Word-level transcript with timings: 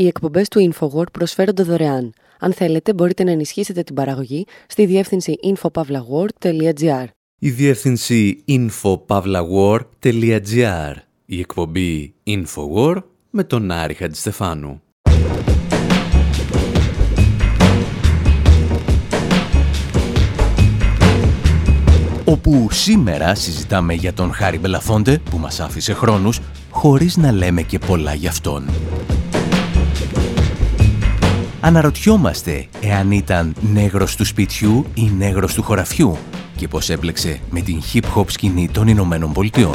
Οι 0.00 0.06
εκπομπές 0.06 0.48
του 0.48 0.72
InfoWord 0.72 1.12
προσφέρονται 1.12 1.62
δωρεάν. 1.62 2.12
Αν 2.38 2.52
θέλετε, 2.52 2.94
μπορείτε 2.94 3.24
να 3.24 3.30
ενισχύσετε 3.30 3.82
την 3.82 3.94
παραγωγή 3.94 4.46
στη 4.66 4.86
διεύθυνση 4.86 5.34
infopavlagor.gr. 5.44 7.04
Η 7.38 7.50
διεύθυνση 7.50 8.44
infopavlagor.gr. 8.48 10.94
Η 11.24 11.38
εκπομπή 11.38 12.14
InfoWord 12.26 13.02
με 13.30 13.44
τον 13.44 13.70
Άρη 13.70 13.94
Χατζηστεφάνου. 13.94 14.82
όπου 22.24 22.68
σήμερα 22.70 23.34
συζητάμε 23.34 23.94
για 23.94 24.12
τον 24.12 24.32
Χάρη 24.32 24.58
Μπελαφόντε 24.58 25.20
που 25.30 25.38
μας 25.38 25.60
άφησε 25.60 25.92
χρόνους 25.92 26.40
χωρίς 26.70 27.16
να 27.16 27.32
λέμε 27.32 27.62
και 27.62 27.78
πολλά 27.78 28.14
για 28.14 28.30
αυτόν. 28.30 28.64
Αναρωτιόμαστε 31.62 32.66
εάν 32.80 33.10
ήταν 33.10 33.54
νέγρος 33.72 34.16
του 34.16 34.24
σπιτιού 34.24 34.86
ή 34.94 35.10
νέγρος 35.18 35.54
του 35.54 35.62
χωραφιού 35.62 36.16
και 36.56 36.68
πώς 36.68 36.90
έπλεξε 36.90 37.40
με 37.50 37.60
την 37.60 37.80
hip-hop 37.92 38.24
σκηνή 38.26 38.68
των 38.72 38.88
Ηνωμένων 38.88 39.32
Πολιτειών. 39.32 39.74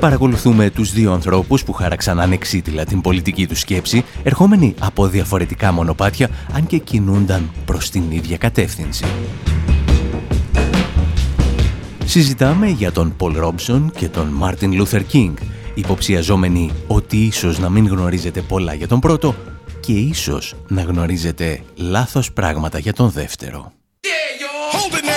Παρακολουθούμε 0.00 0.70
τους 0.70 0.92
δύο 0.92 1.12
ανθρώπους 1.12 1.64
που 1.64 1.72
χάραξαν 1.72 2.20
ανεξίτηλα 2.20 2.84
την 2.84 3.00
πολιτική 3.00 3.46
τους 3.46 3.60
σκέψη, 3.60 4.04
ερχόμενοι 4.22 4.74
από 4.78 5.06
διαφορετικά 5.06 5.72
μονοπάτια, 5.72 6.28
αν 6.52 6.66
και 6.66 6.78
κινούνταν 6.78 7.50
προς 7.64 7.90
την 7.90 8.02
ίδια 8.10 8.36
κατεύθυνση. 8.36 9.04
Συζητάμε 12.04 12.66
για 12.66 12.92
τον 12.92 13.16
Πολ 13.16 13.36
Ρόμπσον 13.36 13.92
και 13.96 14.08
τον 14.08 14.26
Μάρτιν 14.26 14.72
Λούθερ 14.72 15.04
Κίνγκ, 15.04 15.36
υποψιαζόμενοι 15.78 16.70
ότι 16.86 17.16
ίσως 17.16 17.58
να 17.58 17.68
μην 17.68 17.86
γνωρίζετε 17.86 18.40
πολλά 18.40 18.74
για 18.74 18.88
τον 18.88 19.00
πρώτο 19.00 19.34
και 19.80 19.92
ίσως 19.92 20.54
να 20.68 20.82
γνωρίζετε 20.82 21.62
λάθος 21.76 22.32
πράγματα 22.32 22.78
για 22.78 22.92
τον 22.92 23.10
δεύτερο. 23.10 23.72
circuit. 24.72 25.07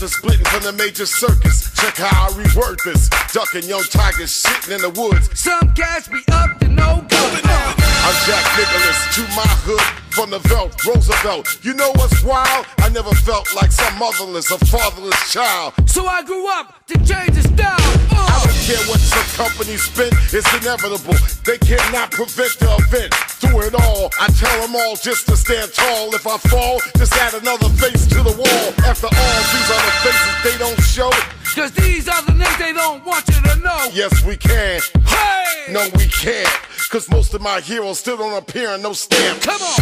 After 0.00 0.14
splitting 0.14 0.44
from 0.44 0.62
the 0.62 0.70
major 0.70 1.06
circus, 1.06 1.74
check 1.74 1.96
how 1.96 2.26
I 2.26 2.30
rework 2.30 2.76
this. 2.84 3.08
Ducking 3.32 3.68
young 3.68 3.82
tigers 3.82 4.30
sitting 4.30 4.74
in 4.76 4.80
the 4.80 4.90
woods. 4.90 5.28
Some 5.36 5.74
cats 5.74 6.06
be 6.06 6.22
up 6.30 6.56
to 6.60 6.68
no. 6.68 7.07
I'm 8.08 8.16
Jack 8.24 8.40
Nicholas 8.56 9.00
to 9.16 9.22
my 9.36 9.44
hood 9.68 9.84
from 10.16 10.30
the 10.30 10.40
belt, 10.48 10.72
Roosevelt. 10.80 11.60
You 11.60 11.74
know 11.74 11.92
what's 12.00 12.24
wild? 12.24 12.64
I 12.78 12.88
never 12.88 13.12
felt 13.12 13.44
like 13.54 13.70
some 13.70 13.98
motherless 13.98 14.50
or 14.50 14.56
fatherless 14.64 15.30
child. 15.30 15.74
So 15.84 16.06
I 16.06 16.22
grew 16.22 16.48
up 16.48 16.72
to 16.86 16.96
change 17.04 17.36
the 17.36 17.44
style. 17.44 17.76
Uh. 18.08 18.16
I 18.16 18.48
don't 18.48 18.64
care 18.64 18.80
what 18.88 18.96
some 18.96 19.28
companies 19.36 19.82
spend, 19.84 20.16
it's 20.32 20.48
inevitable. 20.56 21.20
They 21.44 21.60
cannot 21.60 22.08
prevent 22.10 22.56
the 22.56 22.72
event. 22.80 23.12
Through 23.44 23.68
it 23.68 23.74
all, 23.76 24.08
I 24.16 24.32
tell 24.40 24.56
them 24.64 24.72
all 24.74 24.96
just 24.96 25.28
to 25.28 25.36
stand 25.36 25.68
tall. 25.76 26.08
If 26.16 26.26
I 26.26 26.38
fall, 26.48 26.80
just 26.96 27.12
add 27.12 27.36
another 27.36 27.68
face 27.76 28.08
to 28.08 28.24
the 28.24 28.32
wall. 28.32 28.64
After 28.88 29.12
all, 29.12 29.40
these 29.52 29.68
are 29.68 29.84
the 29.84 29.94
faces 30.00 30.34
they 30.48 30.56
don't 30.56 30.80
show. 30.80 31.12
Cause 31.54 31.72
these 31.72 32.08
are 32.08 32.22
the 32.22 32.34
names 32.34 32.58
they 32.58 32.72
don't 32.72 33.04
want 33.04 33.26
you 33.28 33.34
to 33.34 33.56
know. 33.60 33.88
Yes, 33.92 34.24
we 34.24 34.36
can. 34.36 34.80
Hey! 35.04 35.72
No, 35.72 35.88
we 35.96 36.06
can't. 36.06 36.48
Cause 36.90 37.10
most 37.10 37.34
of 37.34 37.40
my 37.40 37.60
heroes 37.60 37.98
still 37.98 38.16
don't 38.16 38.36
appear 38.36 38.70
in 38.70 38.82
no 38.82 38.92
stamp. 38.92 39.42
Come 39.42 39.60
on! 39.60 39.74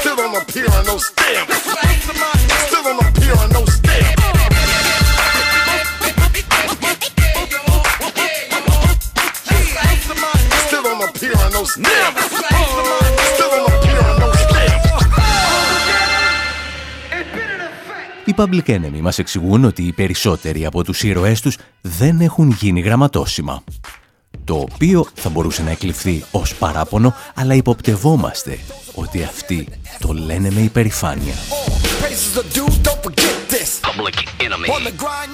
Still 0.00 0.16
don't 0.16 0.42
appear 0.42 0.70
on 0.70 0.86
no 0.86 0.98
stamp. 0.98 1.50
Still 1.50 2.82
don't 2.82 3.06
appear 3.06 3.36
on 3.36 3.50
no 3.50 3.64
stamp. 3.64 4.20
Still 10.66 10.82
don't 10.82 11.08
appear 11.08 11.36
on 11.38 11.52
no 11.52 11.64
stamp. 11.64 12.23
Οι 18.34 18.36
Public 18.36 18.70
Enemy 18.70 19.00
μας 19.00 19.18
εξηγούν 19.18 19.64
ότι 19.64 19.82
οι 19.82 19.92
περισσότεροι 19.92 20.66
από 20.66 20.84
τους 20.84 21.02
ήρωές 21.02 21.40
τους 21.40 21.56
δεν 21.80 22.20
έχουν 22.20 22.50
γίνει 22.50 22.80
γραμματόσημα. 22.80 23.62
Το 24.44 24.54
οποίο 24.54 25.06
θα 25.14 25.28
μπορούσε 25.28 25.62
να 25.62 25.70
εκλειφθεί 25.70 26.24
ως 26.30 26.54
παράπονο, 26.54 27.14
αλλά 27.34 27.54
υποπτευόμαστε 27.54 28.58
ότι 28.94 29.22
αυτοί 29.22 29.68
το 29.98 30.12
λένε 30.12 30.50
με 30.50 30.60
υπερηφάνεια. 30.60 31.34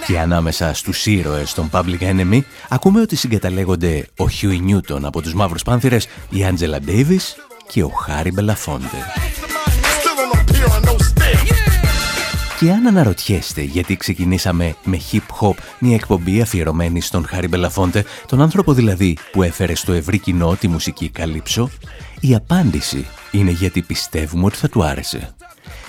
Και 0.07 0.19
ανάμεσα 0.19 0.75
στους 0.75 1.07
ήρωες 1.07 1.55
των 1.55 1.71
Public 1.73 2.01
Enemy 2.01 2.41
ακούμε 2.69 3.01
ότι 3.01 3.17
συγκαταλέγονται 3.17 4.07
ο 4.19 4.25
Huey 4.41 4.71
Newton 4.71 5.03
από 5.03 5.23
τους 5.23 5.35
Μαύρους 5.35 5.63
Πάνθυρες, 5.63 6.07
η 6.31 6.47
Angela 6.51 6.89
Davis 6.89 7.25
και 7.69 7.83
ο 7.83 7.89
Χάρι 7.89 8.33
Μπελαφόντε. 8.33 8.87
Και 12.61 12.71
αν 12.71 12.87
αναρωτιέστε 12.87 13.63
γιατί 13.63 13.97
ξεκινήσαμε 13.97 14.75
με 14.85 15.01
hip-hop 15.13 15.55
μια 15.79 15.95
εκπομπή 15.95 16.41
αφιερωμένη 16.41 17.01
στον 17.01 17.27
Χάρι 17.27 17.49
Μπελαφόντε, 17.49 18.05
τον 18.27 18.43
άνθρωπο 18.43 18.73
δηλαδή 18.73 19.17
που 19.33 19.43
έφερε 19.43 19.75
στο 19.75 19.93
ευρύ 19.93 20.19
κοινό 20.19 20.57
τη 20.57 20.69
μουσική 20.69 21.09
καλίψο, 21.09 21.71
η 22.21 22.35
απάντηση 22.35 23.07
είναι 23.31 23.51
γιατί 23.51 23.83
πιστεύουμε 23.83 24.45
ότι 24.45 24.57
θα 24.57 24.69
του 24.69 24.85
άρεσε. 24.85 25.35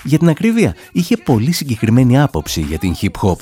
Για 0.02 0.18
την 0.18 0.28
ακρίβεια, 0.28 0.74
είχε 0.92 1.16
πολύ 1.16 1.52
συγκεκριμένη 1.52 2.20
άποψη 2.20 2.60
για 2.60 2.78
την 2.78 2.94
hip-hop. 3.00 3.36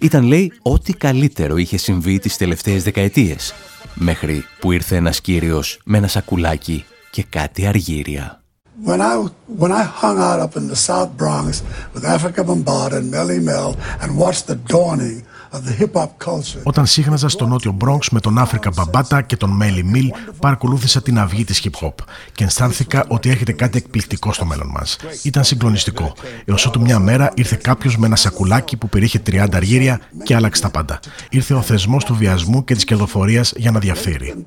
Ήταν, 0.00 0.24
λέει, 0.24 0.52
ό,τι 0.62 0.92
καλύτερο 0.92 1.56
είχε 1.56 1.76
συμβεί 1.76 2.18
τις 2.18 2.36
τελευταίες 2.36 2.82
δεκαετίες, 2.82 3.54
μέχρι 3.94 4.44
που 4.60 4.72
ήρθε 4.72 4.96
ένας 4.96 5.20
κύριος 5.20 5.80
με 5.84 5.98
ένα 5.98 6.08
σακουλάκι 6.08 6.84
και 7.10 7.24
κάτι 7.28 7.66
αργύρια. 7.66 8.37
When 8.84 9.00
I, 9.00 9.16
when 9.62 9.72
I 9.72 9.82
hung 9.82 10.18
out 10.18 10.38
up 10.38 10.56
in 10.56 10.68
the 10.68 10.76
South 10.76 11.10
Bronx 11.16 11.62
with 11.94 12.04
Africa 12.04 12.44
Bambaataa 12.44 12.98
and 12.98 13.10
Melly 13.10 13.40
Mel 13.40 13.74
and 14.00 14.16
watched 14.16 14.46
the 14.46 14.54
dawning 14.54 15.24
of 15.52 15.60
the 15.64 15.72
hip 15.72 15.94
hop 15.94 16.24
culture. 16.24 16.60
Όταν 16.62 16.86
σύχναζα 16.86 17.28
στο 17.28 17.46
νότιο 17.46 17.76
Bronx 17.84 17.98
με 18.10 18.20
τον 18.20 18.38
Άφρικα 18.38 18.70
Μπαμπάτα 18.74 19.22
και 19.22 19.36
τον 19.36 19.50
Μέλι 19.50 19.84
Μιλ, 19.84 20.12
παρακολούθησα 20.40 21.02
την 21.02 21.18
αυγή 21.18 21.44
της 21.44 21.62
hip 21.64 21.86
hop 21.86 21.94
και 22.32 22.44
αισθάνθηκα 22.44 23.04
ότι 23.08 23.30
έρχεται 23.30 23.52
κάτι 23.52 23.78
εκπληκτικό 23.78 24.32
στο 24.32 24.44
μέλλον 24.44 24.68
μας. 24.70 24.96
Ήταν 25.22 25.44
συγκλονιστικό, 25.44 26.12
έως 26.44 26.66
ότου 26.66 26.80
μια 26.80 26.98
μέρα 26.98 27.32
ήρθε 27.34 27.58
κάποιος 27.62 27.96
με 27.96 28.06
ένα 28.06 28.16
σακουλάκι 28.16 28.76
που 28.76 28.88
περιείχε 28.88 29.22
30 29.26 29.46
αργύρια 29.52 30.00
και 30.22 30.34
άλλαξε 30.34 30.62
τα 30.62 30.70
πάντα. 30.70 31.00
Ήρθε 31.30 31.54
ο 31.54 31.62
θεσμός 31.62 32.04
του 32.04 32.14
βιασμού 32.14 32.64
και 32.64 32.74
της 32.74 32.84
κερδοφορίας 32.84 33.52
για 33.56 33.70
να 33.70 33.78
διαφθείρει. 33.78 34.46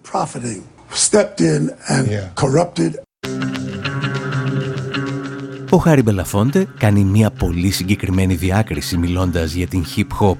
Ο 5.74 5.78
Χάρι 5.78 6.02
Μπελαφόντε 6.02 6.68
κάνει 6.78 7.04
μια 7.04 7.32
πολύ 7.32 7.72
συγκεκριμένη 7.72 8.36
διάκριση 8.36 8.98
μιλώντας 8.98 9.54
για 9.54 9.68
την 9.68 9.86
hip-hop. 9.96 10.36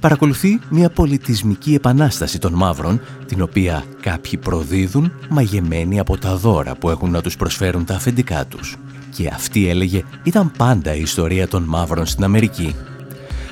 Παρακολουθεί 0.00 0.60
μια 0.70 0.90
πολιτισμική 0.90 1.74
επανάσταση 1.74 2.38
των 2.38 2.52
μαύρων, 2.52 3.00
την 3.26 3.42
οποία 3.42 3.84
κάποιοι 4.00 4.38
προδίδουν 4.38 5.12
μαγεμένοι 5.28 5.98
από 5.98 6.18
τα 6.18 6.36
δώρα 6.36 6.74
που 6.74 6.90
έχουν 6.90 7.10
να 7.10 7.20
τους 7.20 7.36
προσφέρουν 7.36 7.84
τα 7.84 7.94
αφεντικά 7.94 8.46
τους. 8.46 8.76
Και 9.16 9.28
αυτή 9.28 9.68
έλεγε 9.68 10.02
ήταν 10.22 10.52
πάντα 10.56 10.94
η 10.94 11.00
ιστορία 11.00 11.48
των 11.48 11.62
μαύρων 11.62 12.06
στην 12.06 12.24
Αμερική. 12.24 12.74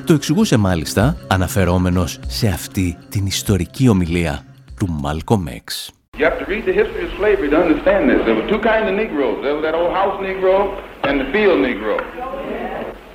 Το 0.05 0.15
εξηγούσε 0.15 0.57
μάλιστα 0.57 1.17
αναφερόμενος 1.29 2.19
σε 2.27 2.49
αυτή 2.49 2.97
την 3.09 3.27
ιστορική 3.27 3.89
ομιλία 3.89 4.45
του 4.79 4.89
Μάλκομ 4.91 5.47
Έξ. 5.47 5.91
You 6.17 6.25
have 6.27 6.39
to 6.39 6.45
read 6.45 6.65
the 6.65 6.73
history 6.73 7.11
of 7.11 7.19
slavery 7.19 7.51
to 7.51 7.61
understand 7.61 8.09
this. 8.09 8.25
There 8.25 8.37
were 8.37 8.47
two 8.49 8.61
kinds 8.61 8.89
of 8.89 8.95
Negroes. 8.95 9.43
There 9.43 9.55
was 9.55 9.63
that 9.63 9.75
old 9.75 9.93
house 9.93 10.21
Negro 10.23 10.81
and 11.03 11.21
the 11.21 11.25
field 11.33 11.59
Negro. 11.59 11.99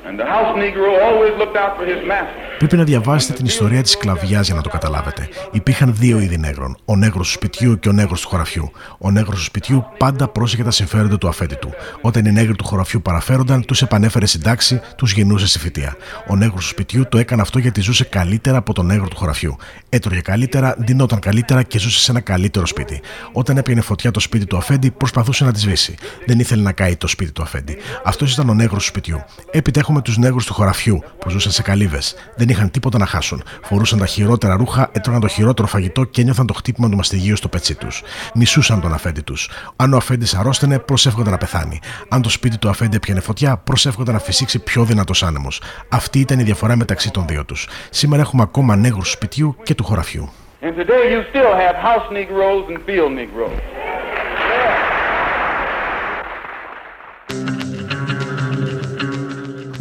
And 0.04 0.20
the 0.20 0.26
house 0.26 0.58
Negro 0.58 1.02
always 1.02 1.34
looked 1.38 1.56
out 1.56 1.78
for 1.78 1.86
his 1.86 2.06
master. 2.06 2.49
Πρέπει 2.60 2.78
να 2.78 2.84
διαβάσετε 2.84 3.34
την 3.34 3.46
ιστορία 3.46 3.82
της 3.82 3.92
σκλαβιάς 3.92 4.46
για 4.46 4.56
να 4.56 4.62
το 4.62 4.70
καταλάβετε. 4.70 5.30
Υπήρχαν 5.52 5.96
δύο 5.96 6.20
είδη 6.20 6.38
νέγρων, 6.38 6.78
ο 6.86 6.96
νέγρος 6.96 7.28
του 7.28 7.34
σπιτιού 7.34 7.80
και 7.80 7.90
ο 7.90 7.92
νέγρος 7.92 8.22
του 8.22 8.28
χωραφιού. 8.28 8.72
Ο 8.98 9.12
νέγρος 9.12 9.36
του 9.36 9.44
σπιτιού 9.44 9.86
πάντα 9.98 10.28
πρόσεχε 10.28 10.64
τα 10.64 10.72
συμφέροντα 10.72 11.18
του 11.18 11.28
αφέντη 11.28 11.56
του. 11.56 11.74
Όταν 12.02 12.26
οι 12.26 12.32
νέγροι 12.32 12.56
του 12.56 12.66
χωραφιού 12.66 13.02
παραφέρονταν, 13.02 13.66
τους 13.66 13.82
επανέφερε 13.82 14.26
στην 14.26 14.42
τάξη, 14.42 14.82
τους 14.96 15.12
γεννούσε 15.14 15.48
στη 15.48 15.60
φοιτεία. 15.60 15.96
Ο 16.28 16.36
νέγρος 16.36 16.62
του 16.62 16.68
σπιτιού 16.68 17.08
το 17.10 17.18
έκανε 17.18 17.42
αυτό 17.42 17.60
γιατί 17.60 17.82
ζούσε 17.82 18.04
καλύτερα 18.04 18.58
από 18.58 18.74
τον 18.74 18.86
νέγρο 18.86 19.08
του 19.08 19.16
χωραφιού. 19.16 19.56
Έτρωγε 19.90 20.22
καλύτερα, 20.22 20.76
ντυνόταν 20.84 21.20
καλύτερα 21.20 21.64
και 21.64 21.80
ζούσε 21.80 22.00
σε 22.00 22.12
ένα 22.12 22.20
καλύτερο 22.20 22.66
σπίτι. 22.66 23.02
Όταν 23.32 23.58
έπαιρνε 23.58 23.82
φωτιά 23.82 24.12
το 24.12 24.20
σπίτι 24.20 24.46
του 24.46 24.58
αφέντη, 24.58 24.92
προσπαθούσε 24.92 25.44
να 25.44 25.52
τη 25.52 25.60
σβήσει. 25.60 25.96
Δεν 26.26 26.40
ήθελε 26.40 26.62
να 26.62 26.72
καεί 26.72 26.96
το 26.96 27.08
σπίτι 27.08 27.32
του 27.32 27.42
αφέντη. 27.42 27.78
Αυτός 28.04 28.34
ήταν 28.34 28.50
ο 28.50 28.54
νέγρος 28.54 28.82
του 28.84 28.90
σπιτιού. 28.90 29.24
Έπειτα 29.52 29.80
έχουμε 29.80 30.02
τους 30.02 30.18
νέγρους 30.18 30.46
του 30.46 30.54
χωραφιού 30.54 31.04
που 31.20 31.30
ζούσαν 31.30 31.52
σε 31.52 31.62
καλύβες. 31.62 32.16
Δεν 32.36 32.49
είχαν 32.52 32.72
τίποτα 32.72 32.98
να 32.98 33.06
χάσουν. 33.06 33.44
Φορούσαν 33.64 34.00
τα 34.00 34.06
χειρότερα 34.06 34.56
ρούχα, 34.56 34.90
έτρωγαν 34.92 35.22
το 35.22 35.28
χειρότερο 35.28 35.68
φαγητό 35.68 36.04
και 36.04 36.22
ένιωθαν 36.22 36.46
το 36.46 36.54
χτύπημα 36.54 36.90
του 36.90 36.96
μαστιγίου 36.96 37.36
στο 37.36 37.48
πετσί 37.48 37.76
τους. 37.76 38.04
Μισούσαν 38.34 38.82
τον 38.82 38.94
αφέντη 38.94 39.22
τους. 39.22 39.50
Αν 39.76 39.94
ο 39.94 39.98
αφέντης 39.98 40.34
αρρώστενε, 40.34 40.80
προσεύχονταν 40.80 41.32
να 41.32 41.38
πεθάνει. 41.38 41.80
Αν 42.10 42.22
το 42.22 42.30
σπίτι 42.30 42.58
του 42.58 42.70
αφέντη 42.70 42.96
έπιανε 42.96 43.20
φωτιά, 43.20 43.58
προσεύχονταν 43.58 44.14
να 44.14 44.20
φυσήξει 44.20 44.60
πιο 44.60 44.84
δυνατός 44.84 45.24
άνεμος. 45.24 45.62
Αυτή 45.90 46.20
ήταν 46.20 46.40
η 46.40 46.44
διαφορά 46.44 46.76
μεταξύ 46.76 47.12
των 47.12 47.28
δύο 47.28 47.46
τους. 47.46 47.68
Σήμερα 47.90 48.22
έχουμε 48.22 48.42
ακόμα 48.42 48.76
νέγρους 48.76 49.12
σπιτιού 49.12 49.56
και 49.64 49.76
του 49.76 49.84
χωραφιού. 49.84 50.30
And 50.62 50.76
today 50.76 51.04
you 51.14 51.22
still 51.32 51.54
have 51.64 51.76
house 51.88 52.08
Negroes 52.12 52.66
and 52.72 52.80
field 52.86 53.12
Negroes. 53.22 54.09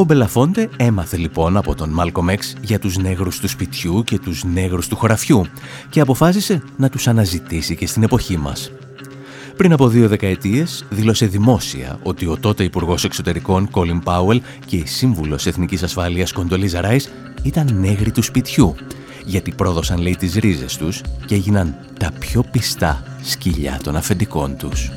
Ο 0.01 0.05
Μπελαφόντε 0.05 0.69
έμαθε 0.77 1.17
λοιπόν 1.17 1.57
από 1.57 1.75
τον 1.75 1.91
Μάλκομ 1.91 2.29
Εξ 2.29 2.55
για 2.61 2.79
τους 2.79 2.97
νέγρους 2.97 3.39
του 3.39 3.49
σπιτιού 3.49 4.03
και 4.05 4.19
τους 4.19 4.45
νέγρους 4.45 4.89
του 4.89 4.97
χωραφιού 4.97 5.47
και 5.91 6.01
αποφάσισε 6.01 6.63
να 6.77 6.89
τους 6.89 7.09
αναζητήσει 7.09 7.77
και 7.77 7.87
στην 7.87 8.03
εποχή 8.03 8.37
μας. 8.37 8.71
Πριν 9.57 9.73
από 9.73 9.89
δύο 9.89 10.09
δεκαετίες 10.09 10.85
δήλωσε 10.91 11.27
δημόσια 11.27 11.99
ότι 12.03 12.27
ο 12.27 12.37
τότε 12.41 12.65
Υπουργός 12.65 13.05
Εξωτερικών 13.05 13.71
Κόλιν 13.71 14.03
Πάουελ 14.03 14.43
και 14.67 14.77
η 14.77 14.87
Σύμβουλος 14.87 15.47
Εθνικής 15.47 15.83
Ασφάλειας 15.83 16.33
Κοντολίζα 16.33 16.81
Ράις 16.81 17.11
ήταν 17.43 17.77
νέγροι 17.81 18.11
του 18.11 18.23
σπιτιού 18.23 18.75
γιατί 19.25 19.53
πρόδωσαν 19.53 20.01
λέει 20.01 20.17
τις 20.17 20.35
ρίζες 20.35 20.77
τους 20.77 21.01
και 21.27 21.35
έγιναν 21.35 21.77
τα 21.99 22.13
πιο 22.19 22.45
πιστά 22.51 23.03
σκυλιά 23.23 23.81
των 23.83 23.97
αφεντικών 23.97 24.57
τους. 24.57 24.91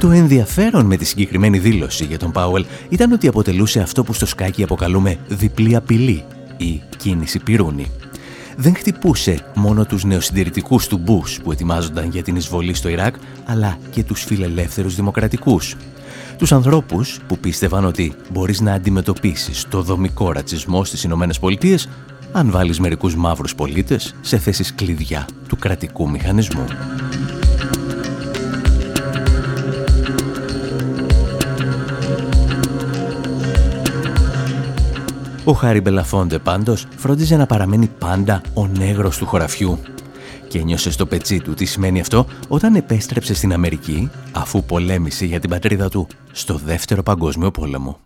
Το 0.00 0.10
ενδιαφέρον 0.10 0.86
με 0.86 0.96
τη 0.96 1.04
συγκεκριμένη 1.04 1.58
δήλωση 1.58 2.04
για 2.04 2.18
τον 2.18 2.32
Πάουελ 2.32 2.64
ήταν 2.88 3.12
ότι 3.12 3.28
αποτελούσε 3.28 3.80
αυτό 3.80 4.04
που 4.04 4.12
στο 4.12 4.26
σκάκι 4.26 4.62
αποκαλούμε 4.62 5.16
διπλή 5.28 5.76
απειλή 5.76 6.24
ή 6.56 6.82
κίνηση 6.96 7.38
πυρούνη. 7.38 7.90
Δεν 8.56 8.76
χτυπούσε 8.76 9.44
μόνο 9.54 9.84
τους 9.84 10.04
νεοσυντηρητικούς 10.04 10.86
του 10.86 10.98
Μπούς 10.98 11.40
που 11.42 11.52
ετοιμάζονταν 11.52 12.10
για 12.10 12.22
την 12.22 12.36
εισβολή 12.36 12.74
στο 12.74 12.88
Ιράκ, 12.88 13.14
αλλά 13.44 13.78
και 13.90 14.02
τους 14.02 14.24
φιλελεύθερους 14.24 14.94
δημοκρατικούς. 14.94 15.76
Τους 16.38 16.52
ανθρώπους 16.52 17.20
που 17.26 17.38
πίστευαν 17.38 17.84
ότι 17.84 18.12
μπορείς 18.32 18.60
να 18.60 18.72
αντιμετωπίσεις 18.72 19.66
το 19.68 19.82
δομικό 19.82 20.32
ρατσισμό 20.32 20.84
στις 20.84 21.02
Ηνωμένες 21.04 21.38
Πολιτείες 21.38 21.88
αν 22.32 22.50
βάλεις 22.50 22.80
μερικούς 22.80 23.16
μαύρους 23.16 23.54
πολίτες 23.54 24.14
σε 24.20 24.38
θέσεις 24.38 24.74
κλειδιά 24.74 25.28
του 25.48 25.56
κρατικού 25.56 26.10
μηχανισμού. 26.10 26.64
Ο 35.48 35.52
Χάρη 35.52 35.80
Μπελαφόντε 35.80 36.38
πάντως 36.38 36.86
φρόντιζε 36.96 37.36
να 37.36 37.46
παραμένει 37.46 37.90
πάντα 37.98 38.40
ο 38.54 38.66
νέγρος 38.66 39.18
του 39.18 39.26
χωραφιού 39.26 39.78
και 40.48 40.62
νιώσε 40.62 40.90
στο 40.90 41.06
πετσί 41.06 41.40
του 41.40 41.54
τι 41.54 41.64
σημαίνει 41.64 42.00
αυτό 42.00 42.26
όταν 42.48 42.74
επέστρεψε 42.74 43.34
στην 43.34 43.52
Αμερική 43.52 44.10
αφού 44.32 44.64
πολέμησε 44.64 45.24
για 45.24 45.40
την 45.40 45.50
πατρίδα 45.50 45.88
του 45.88 46.06
στο 46.32 46.60
Δεύτερο 46.64 47.02
Παγκόσμιο 47.02 47.50
Πόλεμο. 47.50 47.98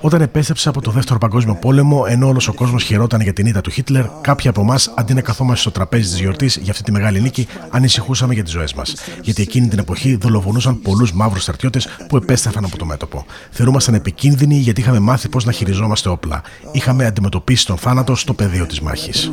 Όταν 0.00 0.20
επέστρεψε 0.20 0.68
από 0.68 0.80
το 0.80 0.90
Δεύτερο 0.90 1.18
Παγκόσμιο 1.18 1.54
Πόλεμο, 1.54 2.04
ενώ 2.08 2.28
όλος 2.28 2.48
ο 2.48 2.52
κόσμος 2.52 2.82
χαιρόταν 2.82 3.20
για 3.20 3.32
την 3.32 3.46
ήττα 3.46 3.60
του 3.60 3.70
Χίτλερ, 3.70 4.04
κάποιοι 4.20 4.48
από 4.48 4.60
εμάς, 4.60 4.92
αντί 4.96 5.14
να 5.14 5.20
καθόμαστε 5.20 5.60
στο 5.60 5.70
τραπέζι 5.70 6.08
της 6.10 6.20
γιορτής 6.20 6.56
για 6.56 6.70
αυτή 6.70 6.82
τη 6.82 6.92
μεγάλη 6.92 7.20
νίκη, 7.20 7.46
ανησυχούσαμε 7.70 8.34
για 8.34 8.42
τις 8.42 8.52
ζωές 8.52 8.74
μας. 8.74 8.94
Γιατί 9.22 9.42
εκείνη 9.42 9.68
την 9.68 9.78
εποχή 9.78 10.16
δολοφονούσαν 10.16 10.82
πολλούς 10.82 11.12
μαύρους 11.12 11.42
στρατιώτες 11.42 11.88
που 12.08 12.16
επέστρεφαν 12.16 12.64
από 12.64 12.76
το 12.78 12.84
μέτωπο. 12.84 13.24
Θεωρούμασταν 13.50 13.94
επικίνδυνοι 13.94 14.54
γιατί 14.54 14.80
είχαμε 14.80 14.98
μάθει 14.98 15.28
πώς 15.28 15.44
να 15.44 15.52
χειριζόμαστε 15.52 16.08
όπλα. 16.08 16.42
Είχαμε 16.72 17.06
αντιμετωπίσει 17.06 17.66
τον 17.66 17.76
θάνατο 17.76 18.14
στο 18.14 18.34
πεδίο 18.34 18.66
της 18.66 18.80
μάχης. 18.80 19.30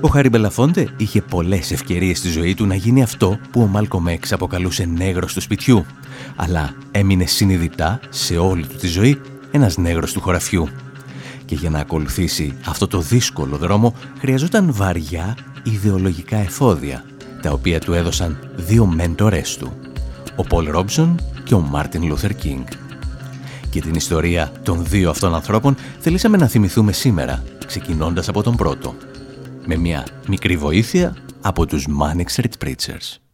Ο 0.00 0.08
Χάρι 0.08 0.28
Μπελαφόντε 0.28 0.88
είχε 0.96 1.22
πολλές 1.22 1.70
ευκαιρίες 1.70 2.18
στη 2.18 2.28
ζωή 2.28 2.54
του 2.54 2.66
να 2.66 2.74
γίνει 2.74 3.02
αυτό 3.02 3.38
που 3.50 3.60
ο 3.60 3.66
Μάλκομ 3.66 4.08
Έξ 4.08 4.32
αποκαλούσε 4.32 4.84
νέγρος 4.84 5.34
του 5.34 5.40
σπιτιού, 5.40 5.84
αλλά 6.36 6.74
έμεινε 6.90 7.26
συνειδητά 7.26 8.00
σε 8.08 8.36
όλη 8.36 8.66
του 8.66 8.76
τη 8.76 8.86
ζωή 8.86 9.20
ένας 9.50 9.76
νέγρος 9.76 10.12
του 10.12 10.20
χωραφιού. 10.20 10.68
Και 11.44 11.54
για 11.54 11.70
να 11.70 11.78
ακολουθήσει 11.78 12.56
αυτό 12.66 12.86
το 12.86 13.00
δύσκολο 13.00 13.56
δρόμο 13.56 13.94
χρειαζόταν 14.18 14.72
βαριά 14.72 15.36
ιδεολογικά 15.62 16.36
εφόδια, 16.36 17.04
τα 17.42 17.50
οποία 17.50 17.80
του 17.80 17.92
έδωσαν 17.92 18.38
δύο 18.56 18.86
μέντορές 18.86 19.56
του, 19.56 19.72
ο 20.36 20.42
Πολ 20.42 20.70
Ρόμπσον 20.70 21.20
και 21.44 21.54
ο 21.54 21.60
Μάρτιν 21.60 22.06
Λούθερ 22.06 22.34
Κίνγκ. 22.34 22.66
Και 23.70 23.80
την 23.80 23.94
ιστορία 23.94 24.52
των 24.62 24.84
δύο 24.84 25.10
αυτών 25.10 25.34
ανθρώπων 25.34 25.76
θελήσαμε 25.98 26.36
να 26.36 26.46
θυμηθούμε 26.46 26.92
σήμερα, 26.92 27.42
ξεκινώντας 27.66 28.28
από 28.28 28.42
τον 28.42 28.56
πρώτο, 28.56 28.94
με 29.66 29.76
μια 29.76 30.06
μικρή 30.28 30.56
βοήθεια 30.56 31.16
από 31.40 31.66
τους 31.66 31.86
Manic 32.00 32.40
Street 32.40 32.64
Preachers. 32.64 33.25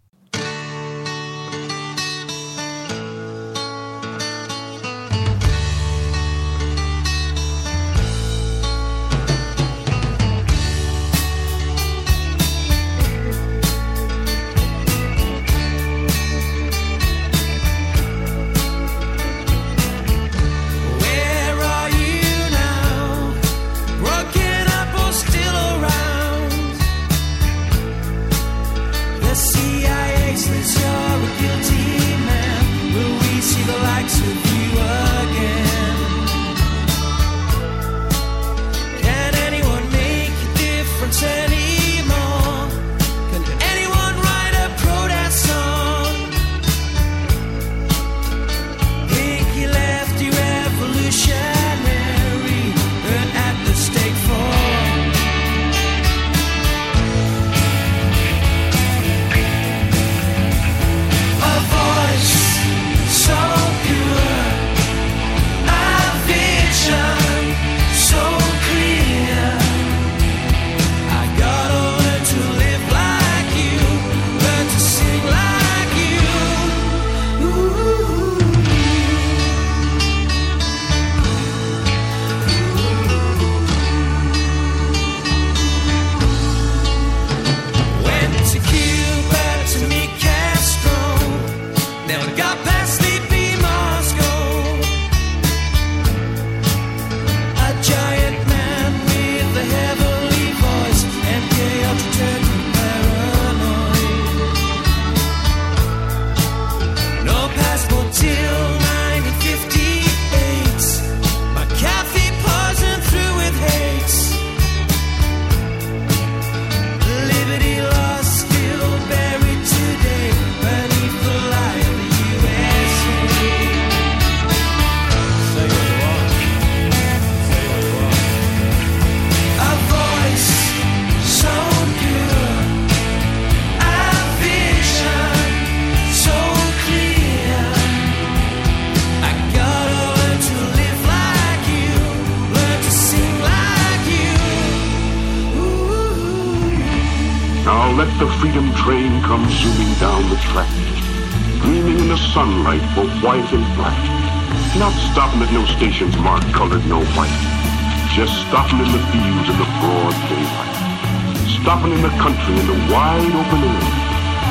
Country 162.22 162.54
in 162.54 162.66
the 162.70 162.78
wide 162.94 163.34
open 163.34 163.60
air, 163.66 163.82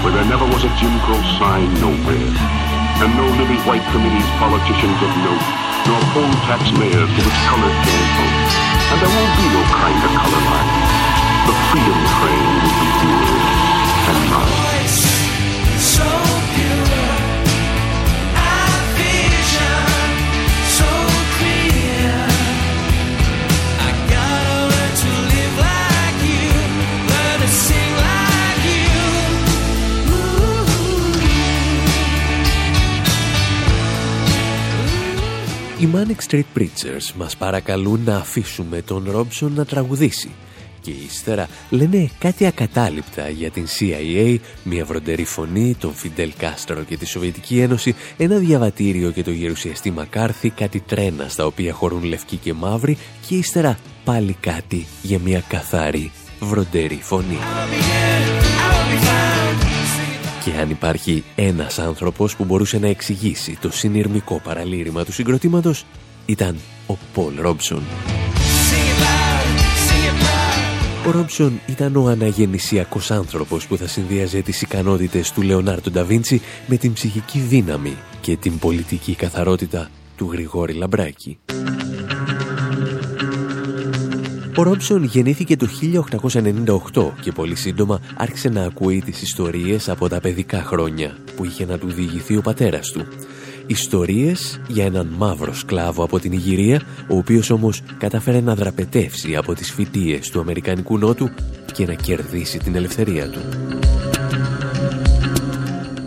where 0.03 0.11
there 0.11 0.27
never 0.27 0.43
was 0.43 0.67
a 0.67 0.71
Jim 0.75 0.91
Crow 1.07 1.15
sign 1.39 1.71
nowhere. 1.79 2.31
And 2.99 3.09
no 3.15 3.23
lily 3.39 3.55
white 3.63 3.85
committees, 3.95 4.27
politicians 4.43 4.99
of 4.99 5.11
note, 5.23 5.45
nor 5.87 5.99
poll 6.11 6.35
tax 6.51 6.67
mayors 6.75 7.07
for 7.15 7.23
which 7.23 7.41
colored 7.47 7.77
can't 7.87 8.11
vote. 8.19 8.37
And 8.91 8.97
there 8.99 9.13
won't 9.15 9.35
be 9.39 9.47
no 9.55 9.63
kind 9.71 9.99
of 10.03 10.11
color 10.19 10.43
line. 10.51 10.71
The 11.47 11.55
freedom 11.71 11.99
train 12.19 12.43
will 12.59 12.75
be 12.75 13.07
yours 13.07 13.55
and 14.11 14.19
mine. 14.29 14.70
Οι 35.81 35.87
Manic 35.93 36.31
Street 36.31 36.57
Preachers 36.57 37.11
μας 37.15 37.37
παρακαλούν 37.37 38.01
να 38.05 38.15
αφήσουμε 38.15 38.81
τον 38.81 39.07
Ρόμψον 39.11 39.53
να 39.53 39.65
τραγουδήσει 39.65 40.31
και 40.81 40.91
ύστερα 40.91 41.47
λένε 41.69 42.09
κάτι 42.19 42.45
ακατάληπτα 42.45 43.29
για 43.29 43.51
την 43.51 43.65
CIA, 43.79 44.37
μια 44.63 44.85
βροντερή 44.85 45.25
φωνή, 45.25 45.75
τον 45.79 45.93
Φιντέλ 45.93 46.31
Κάστρο 46.37 46.83
και 46.83 46.97
τη 46.97 47.05
Σοβιετική 47.05 47.59
Ένωση, 47.59 47.95
ένα 48.17 48.37
διαβατήριο 48.37 49.11
και 49.11 49.23
το 49.23 49.31
γερουσιαστή 49.31 49.91
Μακάρθη, 49.91 50.49
κάτι 50.49 50.79
τρένα 50.79 51.27
στα 51.27 51.45
οποία 51.45 51.73
χωρούν 51.73 52.03
λευκοί 52.03 52.37
και 52.37 52.53
μαύροι 52.53 52.97
και 53.27 53.35
ύστερα 53.35 53.77
πάλι 54.03 54.35
κάτι 54.39 54.87
για 55.01 55.19
μια 55.19 55.43
καθαρή 55.47 56.11
βροντερή 56.39 56.99
φωνή. 57.01 57.37
Και 60.43 60.51
αν 60.59 60.69
υπάρχει 60.69 61.23
ένας 61.35 61.79
άνθρωπος 61.79 62.35
που 62.35 62.43
μπορούσε 62.45 62.79
να 62.79 62.87
εξηγήσει 62.87 63.57
το 63.61 63.71
συνειρμικό 63.71 64.41
παραλήρημα 64.43 65.03
του 65.03 65.11
συγκροτήματος, 65.11 65.85
ήταν 66.25 66.57
ο 66.87 66.93
Πολ 67.13 67.33
Ρόμψον. 67.39 67.83
Ο 71.07 71.11
Ρόμψον 71.11 71.59
ήταν 71.65 71.95
ο 71.95 72.07
αναγεννησιακός 72.07 73.11
άνθρωπος 73.11 73.67
που 73.67 73.77
θα 73.77 73.87
συνδύαζε 73.87 74.41
τις 74.41 74.61
ικανότητες 74.61 75.31
του 75.31 75.41
Λεωνάρτο 75.41 75.91
Νταβίντσι 75.91 76.41
με 76.67 76.77
την 76.77 76.93
ψυχική 76.93 77.39
δύναμη 77.39 77.97
και 78.21 78.37
την 78.37 78.59
πολιτική 78.59 79.15
καθαρότητα 79.15 79.89
του 80.15 80.29
Γρηγόρη 80.31 80.73
Λαμπράκη. 80.73 81.39
Ο 84.57 84.63
Ρόμψον 84.63 85.03
γεννήθηκε 85.03 85.55
το 85.55 85.67
1898 86.93 87.11
και 87.21 87.31
πολύ 87.31 87.55
σύντομα 87.55 87.99
άρχισε 88.15 88.49
να 88.49 88.63
ακούει 88.63 89.01
τις 89.01 89.21
ιστορίες 89.21 89.89
από 89.89 90.09
τα 90.09 90.19
παιδικά 90.19 90.63
χρόνια 90.63 91.15
που 91.35 91.45
είχε 91.45 91.65
να 91.65 91.77
του 91.77 91.87
διηγηθεί 91.87 92.37
ο 92.37 92.41
πατέρας 92.41 92.91
του. 92.91 93.05
Ιστορίες 93.67 94.61
για 94.67 94.85
έναν 94.85 95.07
μαύρο 95.17 95.53
σκλάβο 95.53 96.03
από 96.03 96.19
την 96.19 96.31
Ιγυρία, 96.31 96.81
ο 97.07 97.17
οποίος 97.17 97.49
όμως 97.49 97.81
κατάφερε 97.97 98.41
να 98.41 98.55
δραπετεύσει 98.55 99.35
από 99.35 99.53
τις 99.53 99.71
φοιτίες 99.71 100.29
του 100.29 100.39
Αμερικανικού 100.39 100.97
Νότου 100.97 101.29
και 101.73 101.85
να 101.85 101.93
κερδίσει 101.93 102.57
την 102.57 102.75
ελευθερία 102.75 103.29
του. 103.29 103.39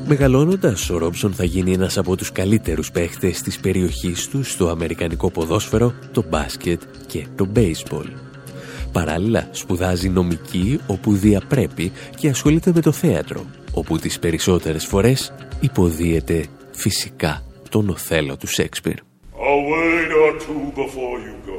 Μεγαλώνοντας, 0.06 0.90
ο 0.90 0.98
Ρόμψον 0.98 1.32
θα 1.32 1.44
γίνει 1.44 1.72
ένας 1.72 1.98
από 1.98 2.16
τους 2.16 2.32
καλύτερους 2.32 2.90
παίχτες 2.90 3.42
της 3.42 3.60
περιοχής 3.60 4.28
του 4.28 4.42
στο 4.42 4.68
αμερικανικό 4.68 5.30
ποδόσφαιρο, 5.30 5.94
το 6.12 6.24
μπάσκετ 6.28 6.80
και 7.06 7.26
το 7.36 7.46
μπέισμπολ. 7.46 8.06
Παράλληλα, 8.94 9.48
σπουδάζει 9.50 10.08
νομική 10.08 10.80
όπου 10.86 11.12
διαπρέπει 11.12 11.92
και 12.16 12.28
ασχολείται 12.28 12.72
με 12.74 12.80
το 12.80 12.92
θέατρο, 12.92 13.44
όπου 13.74 13.98
τις 13.98 14.18
περισσότερες 14.18 14.86
φορές 14.86 15.32
υποδίεται 15.60 16.46
φυσικά 16.70 17.42
τον 17.68 17.88
Οθέλο 17.88 18.36
του 18.36 18.46
Σέξπιρ. 18.46 18.94
A 18.94 19.56
word 19.72 20.10
or 20.24 20.32
two 20.44 20.64
before 20.82 21.18
you 21.26 21.36
go. 21.50 21.58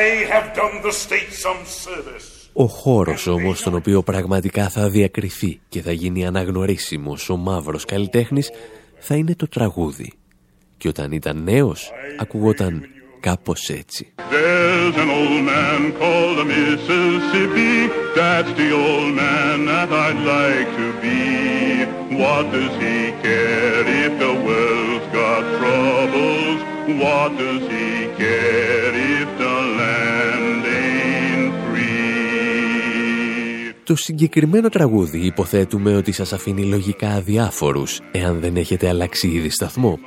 I 0.00 0.02
have 0.32 0.46
done 0.60 0.76
the 0.86 0.92
state 0.92 1.32
some 1.44 1.62
service. 1.86 2.26
Ο 2.52 2.66
χώρος 2.66 3.26
όμως 3.26 3.58
στον 3.58 3.74
οποίο 3.74 4.02
πραγματικά 4.02 4.68
θα 4.68 4.88
διακριθεί 4.88 5.60
και 5.68 5.82
θα 5.82 5.92
γίνει 5.92 6.26
αναγνωρίσιμος 6.26 7.30
ο 7.30 7.36
μαύρος 7.36 7.84
καλλιτέχνης 7.84 8.50
θα 8.98 9.14
είναι 9.14 9.34
το 9.34 9.48
τραγούδι. 9.48 10.12
Και 10.76 10.88
όταν 10.88 11.12
ήταν 11.12 11.42
νέος 11.42 11.92
ακουγόταν 12.18 12.82
κάπως 13.20 13.68
έτσι. 13.68 14.12
There's 14.30 14.96
an 15.04 15.10
old 15.20 15.42
man 15.54 15.80
called 16.00 16.34
the 16.40 16.46
Mississippi. 16.54 17.74
That's 18.20 18.52
the 18.60 18.70
old 18.86 19.10
man 19.24 19.56
that 19.70 19.88
I'd 20.04 20.20
like 20.36 20.70
to 20.80 20.88
be. 21.04 21.22
What 22.22 22.44
does 22.56 22.74
he 22.84 22.98
care 23.26 23.84
if 24.04 24.12
the 24.24 24.34
world's 24.46 25.08
got 25.20 25.42
troubles? 25.58 26.58
What 27.02 27.30
does 27.42 27.62
he 27.74 27.90
care 28.22 28.92
if 29.16 29.28
the 29.42 29.56
land 29.80 30.62
ain't 30.82 31.54
free? 31.66 31.88
Το 33.84 33.96
συγκεκριμένο 33.96 34.68
τραγούδι 34.68 35.18
υποθέτουμε 35.18 35.96
ότι 35.96 36.12
σας 36.12 36.32
αφήνει 36.32 36.62
λογικά 36.64 37.08
αδιάφορους 37.08 38.00
εάν 38.12 38.40
δεν 38.40 38.56
έχετε 38.56 38.88
αλλάξει 38.88 39.28
ήδη 39.28 39.50
σταθμό. 39.50 39.98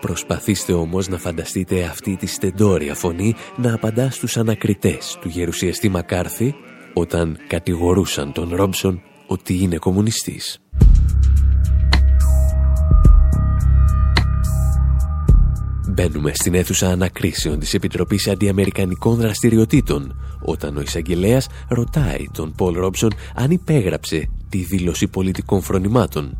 Προσπαθήστε 0.00 0.72
όμως 0.72 1.08
να 1.08 1.18
φανταστείτε 1.18 1.84
αυτή 1.84 2.16
τη 2.16 2.26
στεντόρια 2.26 2.94
φωνή 2.94 3.34
να 3.56 3.74
απαντά 3.74 4.10
στους 4.10 4.36
ανακριτές 4.36 5.18
του 5.20 5.28
γερουσιαστή 5.28 5.88
Μακάρθη 5.88 6.54
όταν 6.94 7.38
κατηγορούσαν 7.46 8.32
τον 8.32 8.54
Ρόμψον 8.54 9.02
ότι 9.26 9.58
είναι 9.62 9.76
κομμουνιστής. 9.76 10.60
Μπαίνουμε 15.88 16.32
στην 16.34 16.54
αίθουσα 16.54 16.88
ανακρίσεων 16.88 17.58
της 17.58 17.74
Επιτροπής 17.74 18.28
Αντιαμερικανικών 18.28 19.16
Δραστηριοτήτων 19.16 20.20
όταν 20.40 20.76
ο 20.76 20.80
εισαγγελέας 20.80 21.46
ρωτάει 21.68 22.24
τον 22.32 22.52
Πολ 22.52 22.74
Ρόμψον 22.74 23.10
αν 23.34 23.50
υπέγραψε 23.50 24.28
τη 24.48 24.58
δήλωση 24.58 25.08
πολιτικών 25.08 25.62
φρονημάτων. 25.62 26.38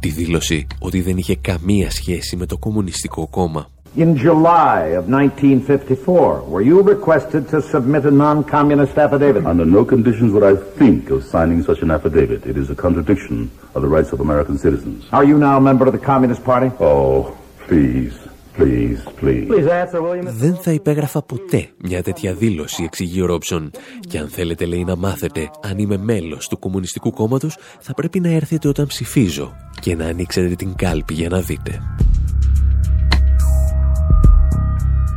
Τη 0.00 0.08
δήλωση 0.08 0.66
ότι 0.78 1.00
δεν 1.00 1.16
είχε 1.16 1.36
καμία 1.36 1.90
σχέση 1.90 2.36
με 2.36 2.46
το 2.46 2.58
Κομμουνιστικό 2.58 3.28
Κόμμα. 3.30 3.70
In 3.96 4.14
July 4.16 4.94
of 4.98 5.04
1954, 5.08 6.42
were 6.52 6.62
you 6.62 6.80
requested 6.94 7.42
to 7.48 7.60
submit 7.60 8.04
a 8.04 8.10
non-communist 8.10 8.96
affidavit? 8.96 9.44
Under 9.44 9.66
no 9.78 9.84
conditions 9.84 10.30
would 10.32 10.46
I 10.52 10.54
think 10.78 11.10
of 11.10 11.18
signing 11.34 11.60
such 11.70 11.80
an 11.84 11.90
affidavit. 11.96 12.40
It 12.52 12.56
is 12.62 12.70
a 12.70 12.76
contradiction 12.86 13.50
of 13.74 13.80
the 13.84 13.90
rights 13.96 14.10
of 14.14 14.18
American 14.20 14.56
citizens. 14.58 14.98
Are 15.18 15.26
you 15.30 15.36
now 15.46 15.54
a 15.62 15.64
member 15.70 15.84
of 15.88 15.92
the 15.98 16.04
Communist 16.12 16.42
Party? 16.44 16.68
Oh, 16.78 17.36
please, 17.66 18.14
please, 18.56 18.98
please. 19.20 19.46
Please 19.48 19.68
answer, 19.68 20.00
William. 20.00 20.32
Δεν 20.32 20.54
θα 20.54 20.72
υπέγραφα 20.72 21.22
ποτέ 21.22 21.68
μια 21.84 22.02
τέτοια 22.02 22.34
δήλωση, 22.34 22.82
εξηγεί 22.82 23.22
ο 23.22 23.26
Ρόψον. 23.26 23.70
Και 24.08 24.18
αν 24.18 24.28
θέλετε, 24.28 24.64
λέει, 24.64 24.84
να 24.84 24.96
μάθετε 24.96 25.50
αν 25.62 25.78
είμαι 25.78 25.96
μέλος 25.96 26.48
του 26.48 26.58
Κομμουνιστικού 26.58 27.10
Κόμματος, 27.10 27.56
θα 27.80 27.94
πρέπει 27.94 28.20
να 28.20 28.28
έρθετε 28.28 28.68
όταν 28.68 28.86
ψηφίζω 28.86 29.52
και 29.80 29.96
να 29.96 30.06
ανοίξετε 30.06 30.54
την 30.54 30.74
κάλπη 30.74 31.14
για 31.14 31.28
να 31.28 31.40
δείτε. 31.40 31.80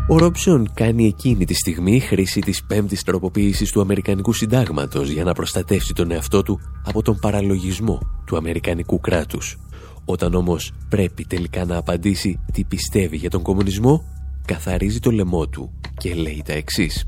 Ο 0.08 0.18
Ρόψον 0.18 0.70
κάνει 0.74 1.06
εκείνη 1.06 1.46
τη 1.46 1.54
στιγμή 1.54 2.00
χρήση 2.00 2.40
της 2.40 2.63
πέμπτης 2.63 3.04
τροποποίησης 3.04 3.72
του 3.72 3.82
Αμερικανικού 3.82 4.34
Συντάγματος 4.34 5.10
για 5.10 5.24
να 5.24 5.34
προστατεύσει 5.34 5.94
τον 5.94 6.12
εαυτό 6.12 6.44
του 6.44 6.60
από 6.86 7.02
τον 7.02 7.20
παραλογισμό 7.20 8.00
του 8.25 8.38
Αμερικανικού 8.38 9.00
κράτους. 9.00 9.58
Όταν 10.05 10.33
όμως 10.33 10.72
πρέπει 10.89 11.25
τελικά 11.25 11.65
να 11.65 11.77
απαντήσει 11.77 12.39
τι 12.53 12.63
πιστεύει 12.63 13.17
για 13.17 13.29
τον 13.29 13.41
κομμουνισμό, 13.41 14.03
καθαρίζει 14.45 15.00
το 15.00 15.12
λαιμό 15.12 15.48
του 15.48 15.72
και 15.98 16.13
λέει 16.13 16.41
τα 16.45 16.53
εξής. 16.53 17.05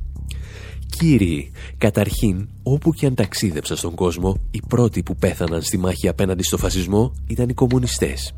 Κύριοι, 0.97 1.51
καταρχήν, 1.77 2.47
όπου 2.63 2.93
και 2.93 3.05
αν 3.05 3.15
ταξίδεψα 3.15 3.75
στον 3.75 3.95
κόσμο, 3.95 4.37
οι 4.51 4.61
πρώτοι 4.67 5.03
που 5.03 5.15
πέθαναν 5.15 5.61
στη 5.61 5.77
μάχη 5.77 6.07
απέναντι 6.07 6.43
στο 6.43 6.57
φασισμό 6.57 7.13
ήταν 7.27 7.49
οι 7.49 7.53
κομμουνιστές. 7.53 8.35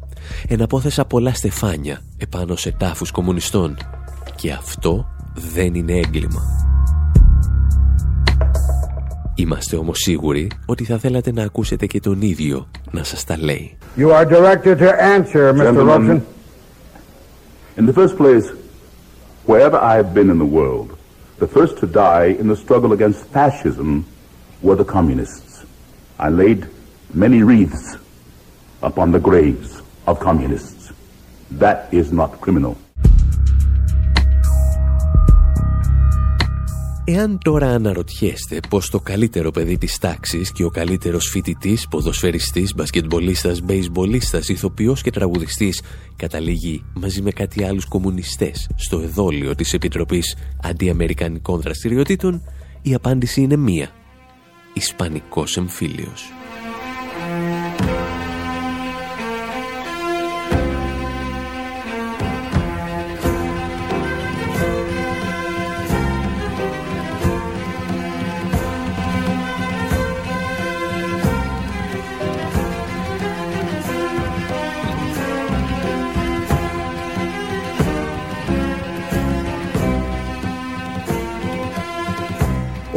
Εναπόθεσα 0.47 1.05
πολλά 1.05 1.33
στεφάνια 1.33 2.01
επάνω 2.17 2.55
σε 2.55 2.71
τάφους 2.71 3.11
κομμουνιστών. 3.11 3.77
Και 4.35 4.51
αυτό 4.51 5.05
δεν 5.53 5.73
είναι 5.73 5.93
έγκλημα. 5.93 6.41
Είμαστε 9.36 9.76
όμως 9.76 9.98
σίγουροι 9.98 10.50
ότι 10.66 10.84
θα 10.84 10.98
θέλατε 10.98 11.32
να 11.32 11.42
ακούσετε 11.42 11.86
και 11.86 12.00
τον 12.00 12.20
ίδιο 12.20 12.68
να 12.90 13.04
σας 13.04 13.24
τα 13.24 13.36
λέει. 13.38 13.76
You 13.96 14.08
are 14.08 14.26
directed 14.26 14.78
to 14.78 14.90
answer, 15.16 15.52
Mr. 15.52 15.56
Gentlemen, 15.56 15.86
Robson. 15.86 16.20
In 17.76 17.86
the 17.86 17.92
first 17.92 18.16
place, 18.16 18.46
wherever 19.46 19.78
I 19.78 19.94
have 20.00 20.12
been 20.14 20.30
in 20.34 20.38
the 20.38 20.50
world, 20.58 20.88
the 21.38 21.48
first 21.56 21.78
to 21.78 21.86
die 21.86 22.28
in 22.40 22.46
the 22.52 22.56
struggle 22.64 22.92
against 22.92 23.20
fascism 23.38 24.04
were 24.62 24.76
the 24.76 24.88
communists. 24.98 25.64
I 26.18 26.28
laid 26.42 26.60
many 27.24 27.42
wreaths 27.42 27.96
upon 28.82 29.06
the 29.16 29.22
graves 29.28 29.70
of 30.06 30.20
communists. 30.20 30.92
That 31.64 31.78
is 32.00 32.06
not 32.20 32.30
criminal. 32.40 32.76
Εάν 37.09 37.37
τώρα 37.43 37.67
αναρωτιέστε 37.67 38.59
πως 38.69 38.89
το 38.89 38.99
καλύτερο 38.99 39.51
παιδί 39.51 39.77
της 39.77 39.97
τάξης 39.97 40.51
και 40.51 40.63
ο 40.63 40.69
καλύτερος 40.69 41.29
φοιτητής, 41.29 41.87
ποδοσφαιριστής, 41.87 42.73
μπασκετμπολίστας, 42.75 43.61
μπέισμπολίστας, 43.61 44.49
ηθοποιός 44.49 45.01
και 45.01 45.11
τραγουδιστής 45.11 45.81
καταλήγει 46.15 46.85
μαζί 46.93 47.21
με 47.21 47.31
κάτι 47.31 47.63
άλλους 47.63 47.85
κομμουνιστές 47.85 48.69
στο 48.75 48.99
εδόλιο 48.99 49.55
της 49.55 49.73
Επιτροπής 49.73 50.35
Αντιαμερικανικών 50.63 51.61
Δραστηριοτήτων, 51.61 52.43
η 52.81 52.93
απάντηση 52.93 53.41
είναι 53.41 53.55
μία. 53.55 53.89
Ισπανικός 54.73 55.57
εμφύλιος. 55.57 56.36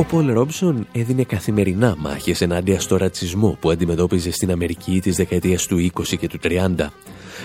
Ο 0.01 0.05
Πολ 0.05 0.33
Ρόμψον 0.33 0.87
έδινε 0.93 1.23
καθημερινά 1.23 1.95
μάχες 1.99 2.41
ενάντια 2.41 2.81
στο 2.81 2.97
ρατσισμό 2.97 3.57
που 3.61 3.71
αντιμετώπιζε 3.71 4.33
στην 4.33 4.51
Αμερική 4.51 5.01
της 5.01 5.17
δεκαετίας 5.17 5.67
του 5.67 5.91
20 5.95 6.17
και 6.19 6.29
του 6.29 6.39
30. 6.43 6.87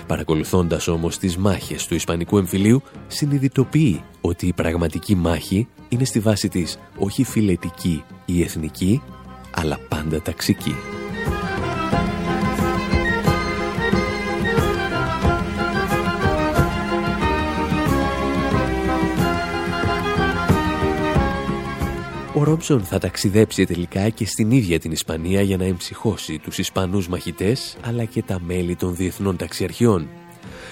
Παρακολουθώντας 0.07 0.87
όμως 0.87 1.17
τις 1.17 1.37
μάχες 1.37 1.87
του 1.87 1.95
Ισπανικού 1.95 2.37
εμφυλίου, 2.37 2.81
συνειδητοποιεί 3.07 4.03
ότι 4.21 4.47
η 4.47 4.53
πραγματική 4.53 5.15
μάχη 5.15 5.67
είναι 5.89 6.05
στη 6.05 6.19
βάση 6.19 6.49
της 6.49 6.79
όχι 6.97 7.23
φιλετική 7.23 8.03
ή 8.25 8.41
εθνική, 8.41 9.01
αλλά 9.51 9.79
πάντα 9.89 10.21
ταξική. 10.21 10.75
Ο 22.37 22.43
Ρόμψον 22.43 22.83
θα 22.83 22.99
ταξιδέψει 22.99 23.65
τελικά 23.65 24.09
και 24.09 24.25
στην 24.25 24.51
ίδια 24.51 24.79
την 24.79 24.91
Ισπανία 24.91 25.41
για 25.41 25.57
να 25.57 25.65
εμψυχώσει 25.65 26.39
τους 26.39 26.57
Ισπανούς 26.57 27.07
μαχητές 27.07 27.77
αλλά 27.81 28.03
και 28.03 28.23
τα 28.23 28.39
μέλη 28.45 28.75
των 28.75 28.95
διεθνών 28.95 29.37
ταξιαρχιών. 29.37 30.07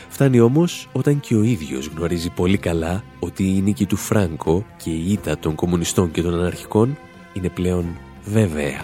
Φτάνει 0.09 0.39
όμως 0.39 0.89
όταν 0.91 1.19
και 1.19 1.35
ο 1.35 1.43
ίδιος 1.43 1.87
γνωρίζει 1.87 2.29
πολύ 2.29 2.57
καλά 2.57 3.03
ότι 3.19 3.43
η 3.43 3.61
νίκη 3.61 3.85
του 3.85 3.95
Φράνκο 3.95 4.65
και 4.83 4.89
η 4.89 5.11
ήττα 5.11 5.37
των 5.37 5.55
κομμουνιστών 5.55 6.11
και 6.11 6.21
των 6.21 6.33
αναρχικών 6.33 6.97
είναι 7.33 7.49
πλέον 7.49 7.97
βέβαια. 8.25 8.81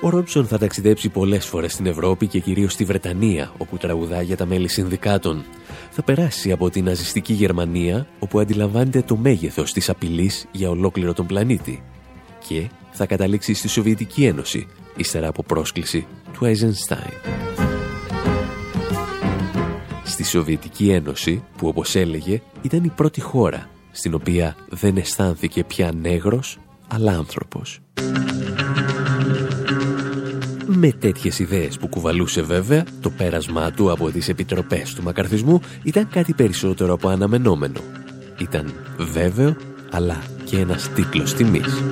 Ο 0.00 0.08
Ρόμψον 0.08 0.46
θα 0.46 0.58
ταξιδέψει 0.58 1.08
πολλές 1.08 1.46
φορές 1.46 1.72
στην 1.72 1.86
Ευρώπη 1.86 2.26
και 2.26 2.38
κυρίως 2.38 2.72
στη 2.72 2.84
Βρετανία, 2.84 3.52
όπου 3.58 3.76
τραγουδά 3.76 4.22
για 4.22 4.36
τα 4.36 4.46
μέλη 4.46 4.68
συνδικάτων. 4.68 5.44
Θα 5.90 6.02
περάσει 6.02 6.52
από 6.52 6.70
την 6.70 6.84
ναζιστική 6.84 7.32
Γερμανία, 7.32 8.06
όπου 8.18 8.40
αντιλαμβάνεται 8.40 9.02
το 9.02 9.16
μέγεθος 9.16 9.72
της 9.72 9.88
απειλής 9.88 10.46
για 10.50 10.70
ολόκληρο 10.70 11.12
τον 11.12 11.26
πλανήτη. 11.26 11.82
Και 12.48 12.68
θα 12.90 13.06
καταλήξει 13.06 13.54
στη 13.54 13.68
Σοβιετική 13.68 14.24
Ένωση, 14.24 14.66
ύστερα 14.96 15.28
από 15.28 15.42
πρόσκληση 15.42 16.06
του 16.32 16.44
Eisenstein. 16.44 17.12
Στη 20.04 20.24
Σοβιετική 20.24 20.90
Ένωση, 20.90 21.42
που 21.56 21.68
όπως 21.68 21.94
έλεγε 21.94 22.42
ήταν 22.62 22.84
η 22.84 22.88
πρώτη 22.88 23.20
χώρα, 23.20 23.68
στην 23.90 24.14
οποία 24.14 24.56
δεν 24.68 24.96
αισθάνθηκε 24.96 25.64
πια 25.64 25.92
νέγρος, 25.92 26.58
αλλά 26.88 27.12
άνθρωπος. 27.12 27.80
Με 30.82 30.92
τέτοιες 30.92 31.38
ιδέες 31.38 31.78
που 31.78 31.88
κουβαλούσε 31.88 32.42
βέβαια, 32.42 32.84
το 33.00 33.10
πέρασμά 33.10 33.70
του 33.70 33.90
από 33.90 34.10
τις 34.10 34.28
επιτροπές 34.28 34.94
του 34.94 35.02
μακαρθισμού 35.02 35.60
ήταν 35.82 36.08
κάτι 36.08 36.34
περισσότερο 36.34 36.92
από 36.92 37.08
αναμενόμενο. 37.08 37.80
Ήταν 38.38 38.72
βέβαιο, 38.98 39.56
αλλά 39.90 40.22
και 40.44 40.58
ένας 40.58 40.88
τίτλος 40.88 41.34
τιμής. 41.34 41.82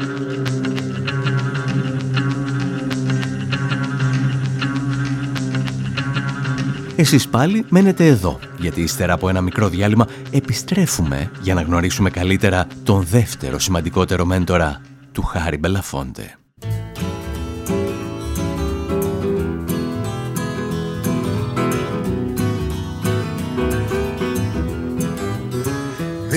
Εσείς 6.97 7.29
πάλι 7.29 7.65
μένετε 7.69 8.07
εδώ, 8.07 8.39
γιατί 8.59 8.81
ύστερα 8.81 9.13
από 9.13 9.29
ένα 9.29 9.41
μικρό 9.41 9.69
διάλειμμα 9.69 10.07
επιστρέφουμε 10.31 11.31
για 11.41 11.55
να 11.55 11.63
γνωρίσουμε 11.63 12.11
καλύτερα 12.11 12.67
τον 12.85 13.03
δεύτερο 13.03 13.59
σημαντικότερο 13.59 14.25
μέντορα 14.25 14.81
του 15.13 15.23
Χάρη 15.23 15.57
Μπελαφόντε. 15.57 16.38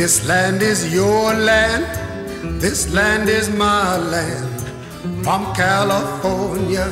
This 0.02 0.28
land 0.28 0.64
is 0.64 0.92
your 0.92 1.32
land, 1.32 1.86
this 2.60 2.92
land 2.92 3.30
is 3.30 3.52
my 3.52 3.98
land. 3.98 4.60
From 5.24 5.54
California 5.54 6.90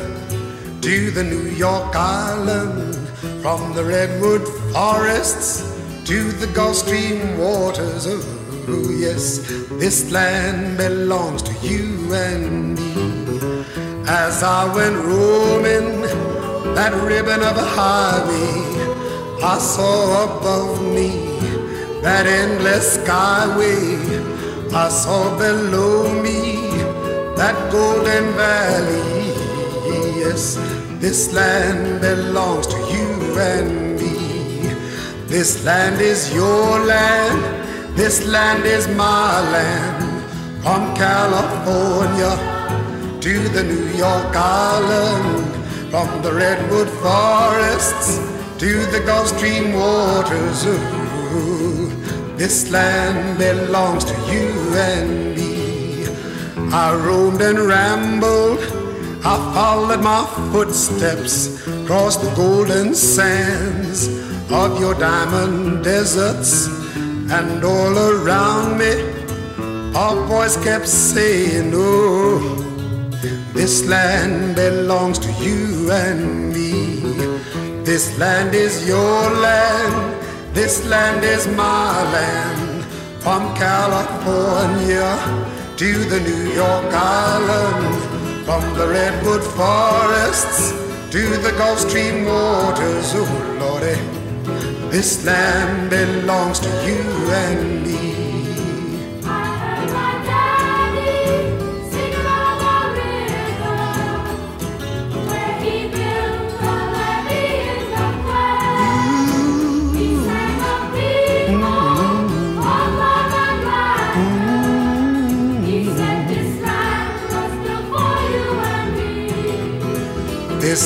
to 0.79 1.09
the 1.09 1.23
New 1.23 1.49
York 1.65 1.95
Island, 1.95 2.95
from 3.41 3.73
the 3.73 3.83
redwood 3.83 4.47
forests 4.71 5.75
to 6.05 6.31
the 6.33 6.45
Gulf 6.53 6.75
Stream 6.75 7.39
waters. 7.39 8.05
Oh, 8.05 8.91
yes, 8.91 9.39
this 9.79 10.11
land 10.11 10.77
belongs 10.77 11.41
to 11.41 11.53
you 11.67 12.13
and 12.13 12.77
me. 12.77 14.05
As 14.07 14.43
I 14.43 14.71
went 14.75 14.97
roaming 14.97 16.01
that 16.75 16.93
ribbon 16.93 17.41
of 17.41 17.57
a 17.57 17.69
highway, 17.79 19.41
I 19.41 19.57
saw 19.57 20.25
above 20.25 20.83
me 20.93 21.28
that 22.01 22.25
endless 22.25 22.97
skyway. 22.97 24.73
I 24.73 24.89
saw 24.89 25.37
below 25.37 26.21
me 26.21 26.57
that 27.35 27.71
golden 27.71 28.33
valley. 28.33 29.33
Yes, 30.19 30.55
this 30.99 31.33
land 31.33 32.01
belongs 32.01 32.67
to 32.67 32.77
you 32.93 33.39
and 33.39 33.99
me. 33.99 34.73
This 35.27 35.63
land 35.65 36.01
is 36.01 36.33
your 36.33 36.79
land, 36.85 37.97
this 37.97 38.25
land 38.27 38.65
is 38.65 38.87
my 38.89 39.41
land. 39.51 40.05
From 40.63 40.93
California 40.95 42.35
to 43.21 43.49
the 43.49 43.63
New 43.63 43.87
York 43.97 44.35
Island, 44.35 45.45
from 45.89 46.21
the 46.21 46.33
redwood 46.33 46.89
forests 46.89 48.19
to 48.59 48.85
the 48.87 49.01
Gulf 49.05 49.27
Stream 49.27 49.73
waters. 49.73 51.08
This 52.37 52.71
land 52.71 53.37
belongs 53.37 54.03
to 54.05 54.13
you 54.31 54.49
and 54.73 55.35
me. 55.35 56.07
I 56.73 56.95
roamed 56.95 57.41
and 57.41 57.59
rambled, 57.59 58.59
I 59.23 59.35
followed 59.53 60.01
my 60.01 60.25
footsteps 60.51 61.67
across 61.67 62.17
the 62.17 62.33
golden 62.35 62.95
sands 62.95 64.07
of 64.51 64.79
your 64.79 64.95
diamond 64.95 65.83
deserts, 65.83 66.67
and 67.31 67.63
all 67.63 67.97
around 67.97 68.79
me, 68.79 68.91
a 69.95 70.25
voice 70.27 70.57
kept 70.63 70.87
saying, 70.87 71.71
Oh, 71.75 72.39
this 73.53 73.85
land 73.87 74.55
belongs 74.55 75.19
to 75.19 75.31
you 75.43 75.91
and 75.91 76.53
me. 76.53 77.01
This 77.83 78.17
land 78.17 78.55
is 78.55 78.87
your 78.87 79.29
land. 79.29 80.28
This 80.61 80.85
land 80.87 81.23
is 81.23 81.47
my 81.47 82.03
land. 82.11 82.83
From 83.23 83.55
California 83.55 85.09
to 85.77 85.89
the 86.11 86.19
New 86.19 86.51
York 86.51 86.93
Island. 86.93 87.95
From 88.43 88.63
the 88.77 88.89
redwood 88.89 89.41
forests 89.41 90.71
to 91.11 91.21
the 91.37 91.53
Gulf 91.57 91.79
Stream 91.79 92.25
waters. 92.25 93.13
Oh, 93.15 93.57
Lordy, 93.61 93.95
this 94.91 95.23
land 95.25 95.89
belongs 95.89 96.59
to 96.59 96.69
you 96.85 97.03
and 97.31 97.81
me. 97.81 98.08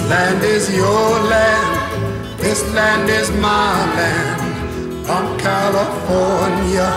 Land 0.02 0.44
is 0.44 0.74
your 0.76 1.20
land. 1.34 2.40
This 2.40 2.64
land 2.74 3.10
is 3.10 3.30
my 3.32 3.74
land. 3.98 5.06
From 5.06 5.38
California 5.38 6.90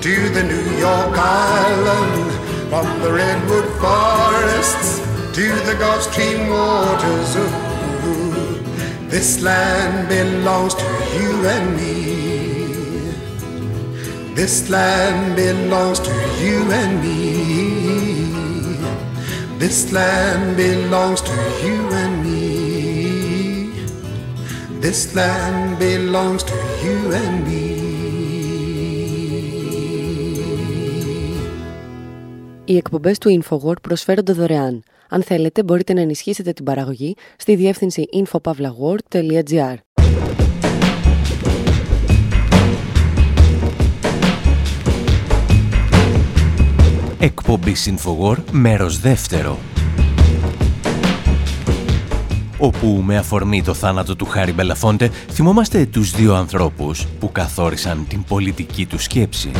to 0.00 0.14
the 0.36 0.42
New 0.42 0.68
York 0.78 1.16
Island. 1.16 2.32
From 2.70 2.86
the 3.02 3.12
redwood 3.12 3.68
forests 3.80 4.98
to 5.36 5.46
the 5.66 5.76
Gulf 5.78 6.02
Stream 6.02 6.48
waters. 6.48 7.36
Ooh, 7.36 8.58
this 9.08 9.42
land 9.42 10.08
belongs 10.08 10.74
to 10.74 10.88
you 11.16 11.46
and 11.54 11.76
me. 11.76 11.94
This 14.34 14.68
land 14.70 15.36
belongs 15.36 16.00
to 16.00 16.12
you 16.42 16.70
and 16.72 17.02
me. 17.02 17.53
This 19.58 19.92
land 19.92 20.56
belongs 20.56 21.20
to 21.22 21.36
you 21.64 21.78
and 22.02 22.14
me. 22.24 23.70
This 24.80 25.14
land 25.14 25.78
belongs 25.78 26.42
to 26.50 26.56
you 26.82 26.98
and 27.20 27.36
me. 27.46 27.74
Οι 32.64 32.76
εκπομπές 32.76 33.18
του 33.18 33.42
InfoWord 33.42 33.82
προσφέρονται 33.82 34.32
δωρεάν. 34.32 34.82
Αν 35.08 35.22
θέλετε, 35.22 35.62
μπορείτε 35.62 35.92
να 35.92 36.00
ενισχύσετε 36.00 36.52
την 36.52 36.64
παραγωγή 36.64 37.14
στη 37.36 37.54
διεύθυνση 37.54 38.04
infopavlagor.gr. 38.12 39.74
Εκπομπή 47.24 47.76
Infowar, 47.84 48.36
μέρος 48.50 49.00
δεύτερο. 49.00 49.58
Όπου 52.58 53.02
με 53.04 53.16
αφορμή 53.16 53.62
το 53.62 53.74
θάνατο 53.74 54.16
του 54.16 54.26
Χάρι 54.26 54.52
Μπελαφόντε 54.52 55.10
θυμόμαστε 55.30 55.86
τους 55.86 56.10
δύο 56.10 56.34
ανθρώπους 56.34 57.06
που 57.18 57.32
καθόρισαν 57.32 58.06
την 58.08 58.24
πολιτική 58.24 58.86
του 58.86 58.98
σκέψη. 58.98 59.50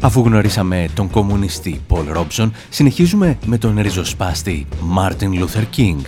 Αφού 0.00 0.20
γνωρίσαμε 0.20 0.88
τον 0.94 1.10
κομμουνιστή 1.10 1.80
Πολ 1.86 2.04
Ρόμπσον, 2.08 2.52
συνεχίζουμε 2.68 3.38
με 3.46 3.58
τον 3.58 3.78
ριζοσπάστη 3.80 4.66
Μάρτιν 4.80 5.38
Λούθερ 5.38 5.68
Κίνγκ. 5.70 6.04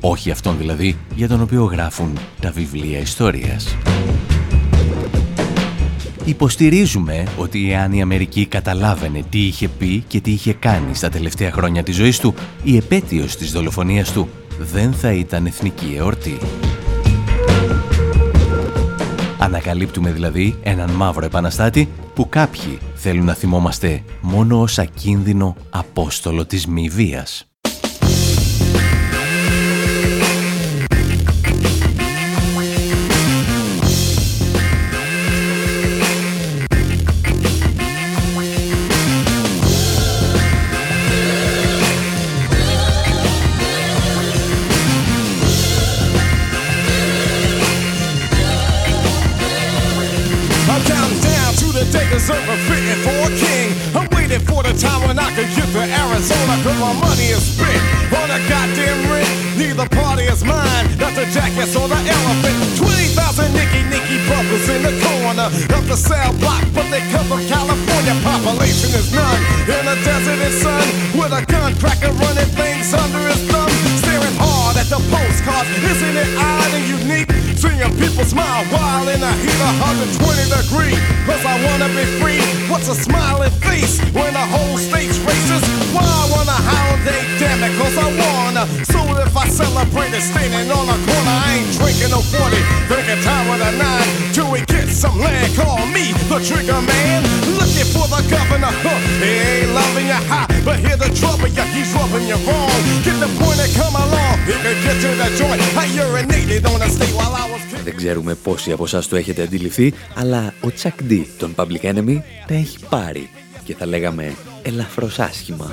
Όχι 0.00 0.30
αυτόν 0.30 0.56
δηλαδή 0.58 0.96
για 1.14 1.28
τον 1.28 1.40
οποίο 1.40 1.64
γράφουν 1.64 2.18
τα 2.40 2.50
βιβλία 2.50 2.98
ιστορίας. 2.98 3.76
Υποστηρίζουμε 6.26 7.24
ότι 7.38 7.72
εάν 7.72 7.92
η 7.92 8.02
Αμερική 8.02 8.46
καταλάβαινε 8.46 9.22
τι 9.30 9.46
είχε 9.46 9.68
πει 9.68 10.04
και 10.06 10.20
τι 10.20 10.30
είχε 10.30 10.52
κάνει 10.52 10.94
στα 10.94 11.08
τελευταία 11.08 11.52
χρόνια 11.52 11.82
της 11.82 11.96
ζωής 11.96 12.18
του, 12.18 12.34
η 12.62 12.76
επέτειος 12.76 13.36
της 13.36 13.52
δολοφονίας 13.52 14.12
του 14.12 14.28
δεν 14.58 14.92
θα 14.92 15.12
ήταν 15.12 15.46
εθνική 15.46 15.94
εορτή. 15.96 16.38
Ανακαλύπτουμε 19.38 20.10
δηλαδή 20.10 20.58
έναν 20.62 20.90
μαύρο 20.90 21.24
επαναστάτη 21.24 21.88
που 22.14 22.28
κάποιοι 22.28 22.78
θέλουν 22.94 23.24
να 23.24 23.34
θυμόμαστε 23.34 24.02
μόνο 24.20 24.60
ως 24.60 24.78
ακίνδυνο 24.78 25.56
απόστολο 25.70 26.46
της 26.46 26.66
μη 26.66 26.88
βίας. 26.88 27.53
Cell 66.04 66.32
block, 66.36 66.64
but 66.76 66.84
they 66.92 67.00
come 67.08 67.24
from 67.26 67.40
California. 67.48 68.14
Population 68.20 68.92
is 68.92 69.08
none 69.12 69.40
in 69.64 69.84
a 69.88 69.96
desert 70.04 70.36
and 70.36 70.54
sun 70.60 70.84
with 71.16 71.32
a 71.32 71.42
gun 71.48 71.72
cracker 71.80 72.12
running 72.20 72.50
things 72.52 72.92
under 72.92 73.24
his 73.24 73.40
thumb. 73.48 73.72
Staring 74.04 74.36
hard 74.36 74.76
at 74.76 74.88
the 74.92 75.00
postcards, 75.08 75.68
isn't 75.80 76.16
it 76.16 76.30
odd 76.36 76.70
and 76.76 76.86
unique? 77.00 77.32
Seeing 77.56 77.92
people 77.96 78.24
smile 78.28 78.64
while 78.68 79.08
in 79.08 79.20
a 79.22 79.32
heat 79.40 79.60
of 79.64 79.74
120 79.80 80.44
degree. 80.52 80.96
Cause 81.24 81.40
I 81.44 81.56
wanna 81.64 81.88
be 81.96 82.04
free. 82.20 82.40
What's 82.68 82.88
a 82.92 82.96
smiling 82.96 83.54
face 83.64 84.00
when 84.12 84.32
the 84.36 84.46
whole 84.52 84.76
state's 84.76 85.16
racist? 85.24 85.64
Why 85.96 86.04
I 86.04 86.24
wanna 86.28 86.58
holiday, 86.68 87.22
damn 87.40 87.64
it, 87.64 87.72
cause 87.80 87.96
I 87.96 88.08
wanna. 88.12 88.64
So 88.92 89.03
if 89.54 89.60
I 89.60 89.64
celebrate 89.64 90.12
it 90.14 90.22
standing 90.22 90.70
on 90.70 90.86
a 90.88 90.98
corner, 91.06 91.36
I 91.46 91.58
ain't 91.58 91.70
drinking 91.78 92.10
no 92.10 92.20
40. 92.20 92.58
Drinking 92.90 93.22
time 93.22 93.46
with 93.50 93.62
a 93.62 93.72
nine 93.78 94.08
till 94.34 94.50
we 94.50 94.60
get 94.66 94.88
some 94.88 95.18
land. 95.18 95.54
Call 95.54 95.78
me 95.94 96.12
the 96.30 96.38
trigger 96.42 96.80
man. 96.82 97.22
Looking 97.58 97.88
for 97.94 98.06
the 98.10 98.20
governor. 98.30 98.72
Huh. 98.84 98.98
He 99.22 99.30
ain't 99.30 99.70
loving 99.74 100.06
you 100.06 100.20
high, 100.30 100.50
but 100.66 100.76
hear 100.84 100.96
the 100.96 101.10
trouble, 101.20 101.48
yeah, 101.48 101.66
he's 101.74 101.92
rubbing 101.94 102.26
you 102.26 102.38
wrong. 102.46 102.78
Get 103.06 103.16
the 103.22 103.30
point 103.38 103.60
and 103.64 103.72
come 103.78 103.94
along. 104.04 104.36
He 104.48 104.54
can 104.64 104.76
get 104.84 104.96
to 105.04 105.10
the 105.22 105.28
joint. 105.38 105.60
I 105.82 105.86
urinated 106.02 106.62
on 106.70 106.78
the 106.82 106.88
state 106.96 107.14
while 107.18 107.34
I 107.42 107.44
was 107.52 107.62
kicking. 107.68 107.84
Δεν 107.84 107.96
ξέρουμε 107.96 108.34
πόσοι 108.34 108.72
από 108.72 108.84
εσά 108.84 109.02
το 109.08 109.16
έχετε 109.16 109.42
αντιληφθεί, 109.42 109.92
αλλά 110.14 110.52
ο 110.60 110.70
Τσακ 110.70 111.02
Ντί, 111.02 111.28
τον 111.38 111.54
Public 111.56 111.82
Enemy, 111.92 112.16
τα 112.46 112.54
έχει 112.54 112.78
πάρει 112.88 113.28
και 113.64 113.74
θα 113.74 113.86
λέγαμε 113.86 114.34
ελαφρώς 114.62 115.18
άσχημα. 115.18 115.70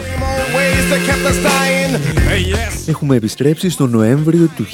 Ways 0.57 0.83
that 0.91 1.01
kept 1.07 1.25
us 1.31 1.37
dying. 1.51 1.91
Hey, 2.29 2.53
yes. 2.53 2.71
Έχουμε 2.87 3.15
επιστρέψει 3.15 3.69
στο 3.69 3.87
Νοέμβριο 3.87 4.49
του 4.55 4.65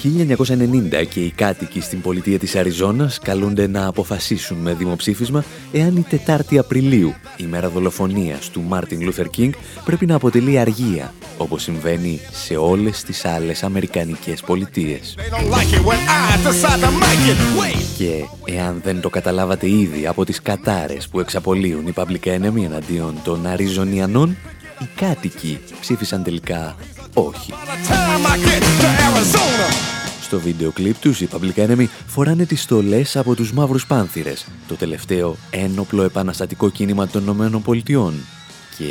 1990 1.01 1.05
και 1.09 1.19
οι 1.19 1.31
κάτοικοι 1.35 1.81
στην 1.81 2.01
πολιτεία 2.01 2.39
της 2.39 2.55
Αριζόνας 2.55 3.19
καλούνται 3.19 3.67
να 3.67 3.85
αποφασίσουν 3.87 4.57
με 4.57 4.73
δημοψήφισμα 4.73 5.43
εάν 5.71 5.95
η 5.95 6.05
4η 6.27 6.57
Απριλίου, 6.57 7.13
η 7.37 7.43
μέρα 7.43 7.69
δολοφονίας 7.69 8.49
του 8.49 8.63
Μάρτιν 8.67 9.03
Λούθερ 9.03 9.27
Κίνγκ, 9.27 9.53
πρέπει 9.85 10.05
να 10.05 10.15
αποτελεί 10.15 10.59
αργία, 10.59 11.13
όπως 11.37 11.61
συμβαίνει 11.61 12.19
σε 12.31 12.55
όλες 12.55 13.03
τις 13.03 13.25
άλλες 13.25 13.63
αμερικανικές 13.63 14.41
πολιτείες. 14.41 15.15
They 15.17 15.35
don't 15.35 15.51
like 15.51 15.79
it 15.79 15.85
when 15.85 15.99
I 16.07 16.37
decide 16.47 16.81
to 16.85 16.91
make 16.91 17.25
it. 17.31 17.37
Wait. 17.61 17.85
Και 17.97 18.23
εάν 18.45 18.81
δεν 18.83 19.01
το 19.01 19.09
καταλάβατε 19.09 19.69
ήδη 19.69 20.07
από 20.07 20.25
τις 20.25 20.41
κατάρες 20.41 21.07
που 21.07 21.19
εξαπολύουν 21.19 21.87
οι 21.87 21.93
Public 21.95 22.27
Enemy 22.27 22.63
εναντίον 22.63 23.15
των 23.23 23.47
Αριζονιανών, 23.47 24.37
οι 24.79 24.87
κάτοικοι 24.95 25.59
ψήφισαν 25.79 26.23
τελικά 26.23 26.75
όχι. 27.13 27.53
By 27.53 27.67
the 27.67 27.91
time 27.91 28.25
I 28.25 28.37
get 28.47 28.61
to 28.61 28.87
Arizona. 29.07 29.97
Στο 30.21 30.39
βίντεο 30.39 30.71
κλιπ 30.71 30.95
τους, 30.99 31.21
οι 31.21 31.27
Public 31.31 31.67
Enemy 31.67 31.85
φοράνε 32.07 32.45
τις 32.45 32.61
στολές 32.61 33.15
από 33.15 33.35
τους 33.35 33.53
Μαύρους 33.53 33.87
Πάνθυρες, 33.87 34.45
το 34.67 34.75
τελευταίο 34.75 35.35
ένοπλο 35.49 36.03
επαναστατικό 36.03 36.69
κίνημα 36.69 37.07
των 37.07 37.21
Ηνωμένων 37.21 37.61
Πολιτειών. 37.61 38.13
Και 38.77 38.83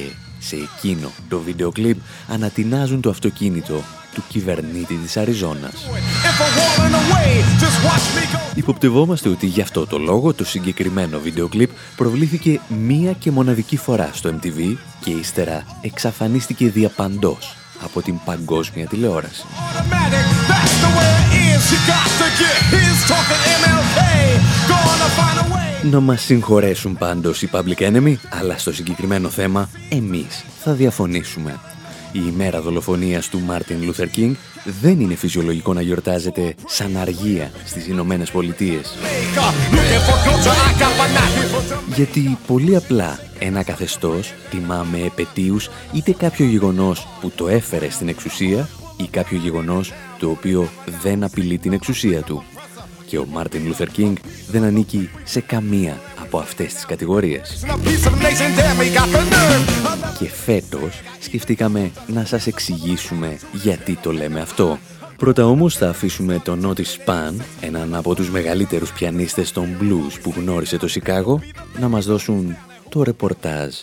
σε 0.47 0.57
εκείνο 0.57 1.11
το 1.29 1.41
βίντεο 1.41 1.73
κλιπ 1.73 1.97
ανατινάζουν 2.29 3.01
το 3.01 3.11
αυτοκίνητο 3.11 3.83
του 4.15 4.23
κυβερνήτη 4.29 4.95
της 4.95 5.17
Αριζόνας. 5.17 5.75
If 5.75 6.41
I'm 6.45 6.53
walling 6.61 6.97
away, 7.03 7.31
just 7.63 7.79
watch 7.87 8.07
me 8.17 8.37
go. 8.37 8.57
Υποπτευόμαστε 8.59 9.29
ότι 9.29 9.47
γι' 9.47 9.61
αυτό 9.61 9.87
το 9.87 9.99
λόγο 9.99 10.35
το 10.35 10.45
συγκεκριμένο 10.45 11.19
βίντεο 11.19 11.49
κλιπ 11.49 11.71
προβλήθηκε 11.97 12.61
μία 12.69 13.13
και 13.13 13.31
μοναδική 13.31 13.77
φορά 13.77 14.11
στο 14.13 14.31
MTV 14.31 14.77
και 15.01 15.11
ύστερα 15.11 15.63
εξαφανίστηκε 15.81 16.69
διαπαντός 16.69 17.57
από 17.83 18.03
την 18.03 18.19
παγκόσμια 18.25 18.87
τηλεόραση. 18.87 19.45
Να 25.91 26.01
μας 26.01 26.23
συγχωρέσουν 26.23 26.97
πάντως 26.97 27.43
οι 27.43 27.51
Public 27.53 27.79
Enemy, 27.79 28.15
αλλά 28.31 28.59
στο 28.59 28.73
συγκεκριμένο 28.73 29.29
θέμα 29.29 29.69
εμείς 29.89 30.45
θα 30.59 30.73
διαφωνήσουμε. 30.73 31.61
Η 32.13 32.21
ημέρα 32.27 32.61
δολοφονίας 32.61 33.29
του 33.29 33.41
Μάρτιν 33.41 33.85
Λούθερ 33.85 34.09
Κίνγκ 34.09 34.35
δεν 34.81 35.01
είναι 35.01 35.15
φυσιολογικό 35.15 35.73
να 35.73 35.81
γιορτάζεται 35.81 36.55
σαν 36.67 36.97
αργία 36.97 37.51
στις 37.65 37.87
Ηνωμένες 37.87 38.31
Πολιτείες. 38.31 38.95
Make 39.03 39.39
up, 39.39 39.75
looking 39.75 40.03
for 40.07 40.19
culture. 40.29 40.57
I 40.69 40.73
got 40.83 40.93
my 41.01 41.09
knife 41.17 41.55
for 41.55 41.75
some. 41.75 41.95
Γιατί 41.97 42.39
πολύ 42.47 42.77
απλά 42.77 43.19
ένα 43.39 43.63
καθεστώς 43.63 44.35
τιμά 44.51 44.87
με 44.91 44.99
επετείους 44.99 45.71
είτε 45.93 46.13
κάποιο 46.13 46.47
γεγονός 46.47 47.07
που 47.21 47.31
το 47.35 47.49
έφερε 47.49 47.91
στην 47.91 48.09
εξουσία 48.09 48.69
ή 48.97 49.09
κάποιο 49.11 49.39
γεγονός 49.39 49.93
το 50.19 50.31
οποίο 50.31 50.69
δεν 51.03 51.25
απειλεί 51.25 51.59
την 51.59 51.73
εξουσία 51.73 52.23
του. 52.23 52.45
Και 53.07 53.19
ο 53.19 53.27
Μάρτιν 53.27 53.67
Λούθερ 53.67 53.89
Κίνγκ 53.89 54.17
δεν 54.51 54.65
ανήκει 54.65 55.11
σε 55.25 55.41
καμία 55.41 56.01
από 56.21 56.37
από 56.37 56.45
αυτές 56.45 56.75
τις 56.75 56.85
κατηγορίες. 56.87 57.65
Και 60.19 60.29
φέτος 60.29 61.01
σκεφτήκαμε 61.21 61.91
να 62.07 62.25
σας 62.25 62.47
εξηγήσουμε 62.47 63.39
γιατί 63.53 63.99
το 64.03 64.13
λέμε 64.13 64.41
αυτό. 64.41 64.79
Πρώτα 65.17 65.47
όμως 65.47 65.77
θα 65.77 65.89
αφήσουμε 65.89 66.39
τον 66.39 66.61
Νότι 66.61 66.85
Σπαν, 66.85 67.43
έναν 67.61 67.95
από 67.95 68.15
τους 68.15 68.31
μεγαλύτερους 68.31 68.93
πιανίστες 68.93 69.53
των 69.53 69.77
blues 69.81 70.19
που 70.23 70.33
γνώρισε 70.37 70.77
το 70.77 70.89
Σικάγο, 70.89 71.41
να 71.81 71.89
μας 71.89 72.07
δώσουν 72.07 72.57
το 72.89 73.03
ρεπορτάζ. 73.03 73.75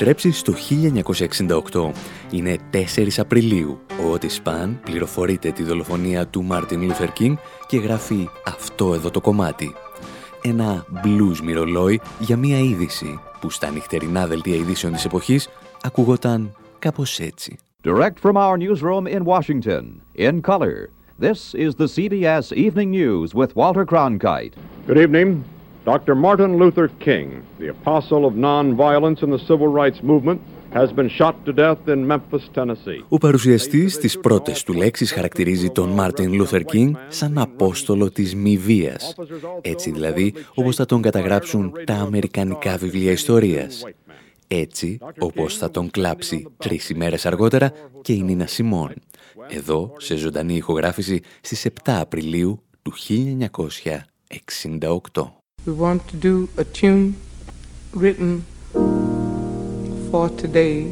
Επιστρέψει 0.00 0.38
στο 0.38 0.54
1968. 1.72 1.90
Είναι 2.30 2.56
4 2.72 3.08
Απριλίου. 3.16 3.78
Ο 3.88 4.12
Otis 4.14 4.30
Spann 4.30 4.80
πληροφορείται 4.84 5.50
τη 5.50 5.62
δολοφονία 5.62 6.26
του 6.26 6.42
Μάρτιν 6.42 6.82
Λούθερ 6.82 7.12
Κίνγκ 7.12 7.36
και 7.66 7.78
γράφει 7.78 8.28
αυτό 8.46 8.94
εδώ 8.94 9.10
το 9.10 9.20
κομμάτι. 9.20 9.74
Ένα 10.42 10.84
blues 11.04 11.38
μοιρολόι 11.44 12.00
για 12.18 12.36
μία 12.36 12.58
είδηση 12.58 13.20
που 13.40 13.50
στα 13.50 13.70
νυχτερινά 13.70 14.26
δελτία 14.26 14.54
ειδήσεων 14.54 14.92
της 14.92 15.04
εποχής 15.04 15.48
ακούγονταν 15.82 16.56
κάπως 16.78 17.18
έτσι. 17.18 17.58
Direct 17.84 18.18
from 18.22 18.36
our 18.36 18.56
newsroom 18.56 19.06
in 19.06 19.24
Washington, 19.24 19.84
in 20.14 20.40
color, 20.40 20.90
this 21.18 21.54
is 21.54 21.74
the 21.74 21.88
CBS 21.96 22.52
Evening 22.52 22.90
News 22.90 23.34
with 23.34 23.50
Walter 23.54 23.84
Cronkite. 23.84 24.54
Good 24.86 24.98
evening. 25.04 25.59
Dr. 25.84 26.14
Martin 26.14 26.58
Luther 26.58 26.88
King, 26.98 27.42
the 27.58 27.68
apostle 27.68 28.26
of 28.26 28.34
nonviolence 28.34 29.22
in 29.22 29.30
the 29.30 29.38
civil 29.38 29.68
rights 29.68 30.02
movement, 30.02 30.40
has 30.72 30.92
been 30.92 31.08
shot 31.08 31.34
to 31.46 31.52
death 31.52 31.88
in 31.88 32.06
Memphis, 32.06 32.48
Tennessee. 32.54 33.04
Ο 33.08 33.18
παρουσιαστής 33.18 33.98
στις 33.98 34.18
πρώτες 34.18 34.62
του 34.62 34.72
λέξεις 34.72 35.12
χαρακτηρίζει 35.12 35.70
τον 35.70 35.88
Μάρτιν 35.88 36.34
Λούθερ 36.34 36.64
Κίνγκ 36.64 36.94
σαν 37.08 37.38
απόστολο 37.38 38.10
της 38.10 38.34
μη 38.34 38.56
βίας. 38.56 39.14
Έτσι 39.60 39.90
δηλαδή 39.90 40.34
όπως 40.54 40.76
θα 40.76 40.86
τον 40.86 41.02
καταγράψουν 41.02 41.72
τα 41.84 41.94
αμερικανικά 41.94 42.76
βιβλία 42.76 43.12
ιστορίας. 43.12 43.84
Έτσι 44.48 44.98
όπως 45.18 45.56
θα 45.56 45.70
τον 45.70 45.90
κλάψει 45.90 46.46
τρεις 46.56 46.90
ημέρες 46.90 47.26
αργότερα 47.26 47.72
και 48.02 48.12
η 48.12 48.22
Νίνα 48.22 48.46
Σιμών. 48.46 48.92
Εδώ 49.48 49.92
σε 49.98 50.16
ζωντανή 50.16 50.54
ηχογράφηση 50.54 51.20
στις 51.40 51.66
7 51.66 51.70
Απριλίου 51.84 52.62
του 52.82 52.92
1968. 54.80 55.39
We 55.66 55.74
want 55.74 56.08
to 56.08 56.16
do 56.16 56.48
a 56.56 56.64
tune 56.64 57.16
written 57.92 58.46
for 60.10 60.30
today, 60.30 60.90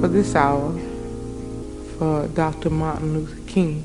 for 0.00 0.08
this 0.08 0.34
hour, 0.34 0.72
for 1.98 2.26
Dr. 2.28 2.70
Martin 2.70 3.12
Luther 3.12 3.42
King. 3.46 3.84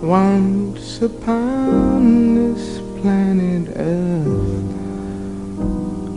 Once 0.00 1.02
upon 1.02 2.34
this 2.36 2.80
planet 3.02 3.68
Earth 3.76 4.26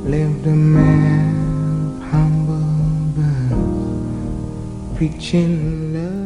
lived 0.07 0.47
a 0.47 0.55
man 0.55 1.22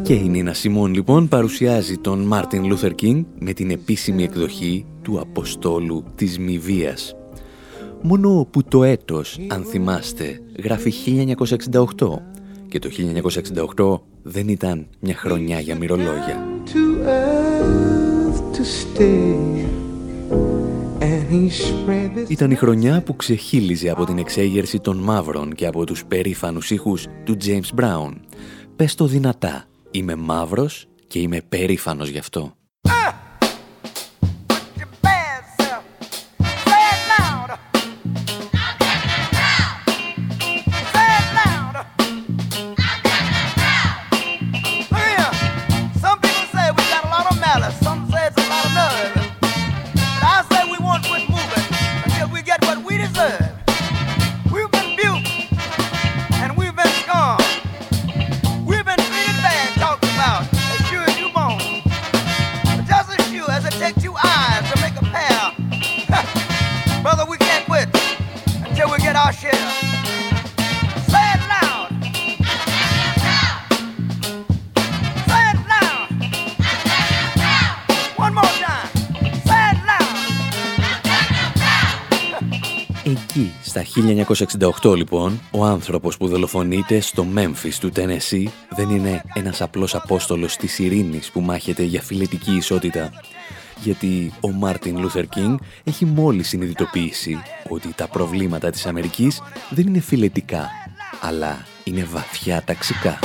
Και 0.03 0.13
η 0.13 0.27
Νίνα 0.29 0.53
Σιμών 0.53 0.93
λοιπόν 0.93 1.27
παρουσιάζει 1.27 1.97
τον 1.97 2.19
Μάρτιν 2.19 2.65
Λούθερ 2.65 2.95
Κίνγκ 2.95 3.23
με 3.39 3.53
την 3.53 3.69
επίσημη 3.69 4.23
εκδοχή 4.23 4.85
του 5.01 5.19
Αποστόλου 5.19 6.03
της 6.15 6.39
Μη 6.39 6.59
Μόνο 8.01 8.47
που 8.51 8.63
το 8.63 8.83
έτος, 8.83 9.39
αν 9.47 9.63
θυμάστε, 9.63 10.41
γράφει 10.63 10.93
1968 11.95 12.19
και 12.67 12.79
το 12.79 12.89
1968 13.75 13.99
δεν 14.23 14.47
ήταν 14.47 14.87
μια 14.99 15.15
χρονιά 15.15 15.59
για 15.59 15.75
μοιρολόγια. 15.75 16.47
Ήταν 22.27 22.51
η 22.51 22.55
χρονιά 22.55 23.01
που 23.01 23.15
ξεχύλιζε 23.15 23.89
από 23.89 24.05
την 24.05 24.17
εξέγερση 24.17 24.79
των 24.79 24.97
μαύρων 24.97 25.53
και 25.53 25.65
από 25.65 25.85
τους 25.85 26.05
περήφανους 26.05 26.71
ήχους 26.71 27.07
του 27.23 27.37
James 27.45 27.79
Brown 27.79 28.11
Πες 28.77 28.95
το 28.95 29.05
δυνατά. 29.05 29.65
Είμαι 29.91 30.15
μαύρος 30.15 30.87
και 31.07 31.19
είμαι 31.19 31.41
περήφανος 31.49 32.09
γι' 32.09 32.17
αυτό. 32.17 32.57
Εκεί, 83.38 83.52
στα 83.63 83.84
1968 84.82 84.95
λοιπόν, 84.95 85.39
ο 85.52 85.65
άνθρωπος 85.65 86.17
που 86.17 86.28
δολοφονείται 86.28 87.00
στο 87.00 87.23
Μέμφις 87.23 87.80
του 87.80 87.89
Τενεσί 87.89 88.51
δεν 88.69 88.89
είναι 88.89 89.21
ένας 89.34 89.62
απλός 89.62 89.95
απόστολος 89.95 90.56
της 90.56 90.80
ειρήνης 90.80 91.32
που 91.32 91.41
μάχεται 91.41 91.84
για 91.84 92.02
φιλετική 92.02 92.56
ισότητα. 92.56 93.12
Γιατί 93.84 94.34
ο 94.41 94.52
Μάρτιν 94.52 95.00
Λούθερ 95.00 95.28
Κίνγκ 95.28 95.58
έχει 95.84 96.06
μόλις 96.06 96.47
συνειδητοποιήσει 96.47 97.38
ότι 97.69 97.93
τα 97.93 98.08
προβλήματα 98.08 98.69
της 98.69 98.86
Αμερικής 98.86 99.41
δεν 99.69 99.88
είναι 99.88 100.00
φιλετικά, 100.00 100.69
αλλά 101.21 101.65
είναι 101.84 102.04
βαθιά 102.04 102.63
ταξικά. 102.65 103.19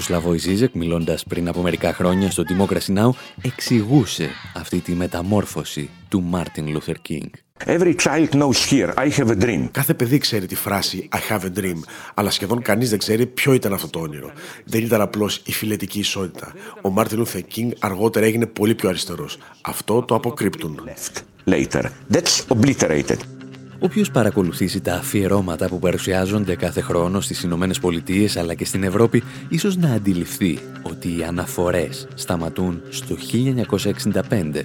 Ο 0.00 0.02
Σλαβόι 0.02 0.38
Ζίζεκ, 0.38 0.74
μιλώντας 0.74 1.24
πριν 1.24 1.48
από 1.48 1.62
μερικά 1.62 1.94
χρόνια 1.94 2.30
στο 2.30 2.42
Democracy 2.48 2.96
Now, 2.96 3.10
εξηγούσε 3.42 4.30
αυτή 4.54 4.78
τη 4.78 4.92
μεταμόρφωση 4.92 5.90
του 6.08 6.22
Μάρτιν 6.22 6.68
Λούθερ 6.68 6.96
Κίνγκ. 6.96 7.28
Every 7.66 7.94
child 8.04 8.28
knows 8.30 8.70
here, 8.70 8.94
I 8.94 9.10
have 9.10 9.28
a 9.28 9.42
dream. 9.42 9.68
Κάθε 9.70 9.94
παιδί 9.94 10.18
ξέρει 10.18 10.46
τη 10.46 10.54
φράση 10.54 11.08
I 11.12 11.32
have 11.32 11.40
a 11.40 11.60
dream, 11.60 11.80
αλλά 12.14 12.30
σχεδόν 12.30 12.62
κανείς 12.62 12.90
δεν 12.90 12.98
ξέρει 12.98 13.26
ποιο 13.26 13.52
ήταν 13.52 13.72
αυτό 13.72 13.88
το 13.88 13.98
όνειρο. 14.00 14.32
Δεν 14.64 14.82
ήταν 14.82 15.00
απλώς 15.00 15.42
η 15.44 15.52
φυλετική 15.52 15.98
ισότητα. 15.98 16.52
Ο 16.82 16.90
Μάρτιν 16.90 17.18
Λούθερ 17.18 17.42
Κίνγκ 17.42 17.70
αργότερα 17.78 18.26
έγινε 18.26 18.46
πολύ 18.46 18.74
πιο 18.74 18.88
αριστερός. 18.88 19.38
Αυτό 19.60 20.02
το 20.02 20.14
αποκρύπτουν. 20.14 20.80
Later. 21.46 21.84
That's 22.12 22.40
obliterated. 22.48 23.18
Όποιος 23.82 24.10
παρακολουθήσει 24.10 24.80
τα 24.80 24.94
αφιερώματα 24.94 25.68
που 25.68 25.78
παρουσιάζονται 25.78 26.56
κάθε 26.56 26.80
χρόνο 26.80 27.20
στις 27.20 27.42
Ηνωμένες 27.42 27.78
Πολιτείες 27.78 28.36
αλλά 28.36 28.54
και 28.54 28.64
στην 28.64 28.82
Ευρώπη, 28.82 29.22
ίσως 29.48 29.76
να 29.76 29.92
αντιληφθεί 29.92 30.58
ότι 30.82 31.08
οι 31.08 31.24
αναφορές 31.24 32.08
σταματούν 32.14 32.80
στο 32.88 33.16
1965. 34.30 34.62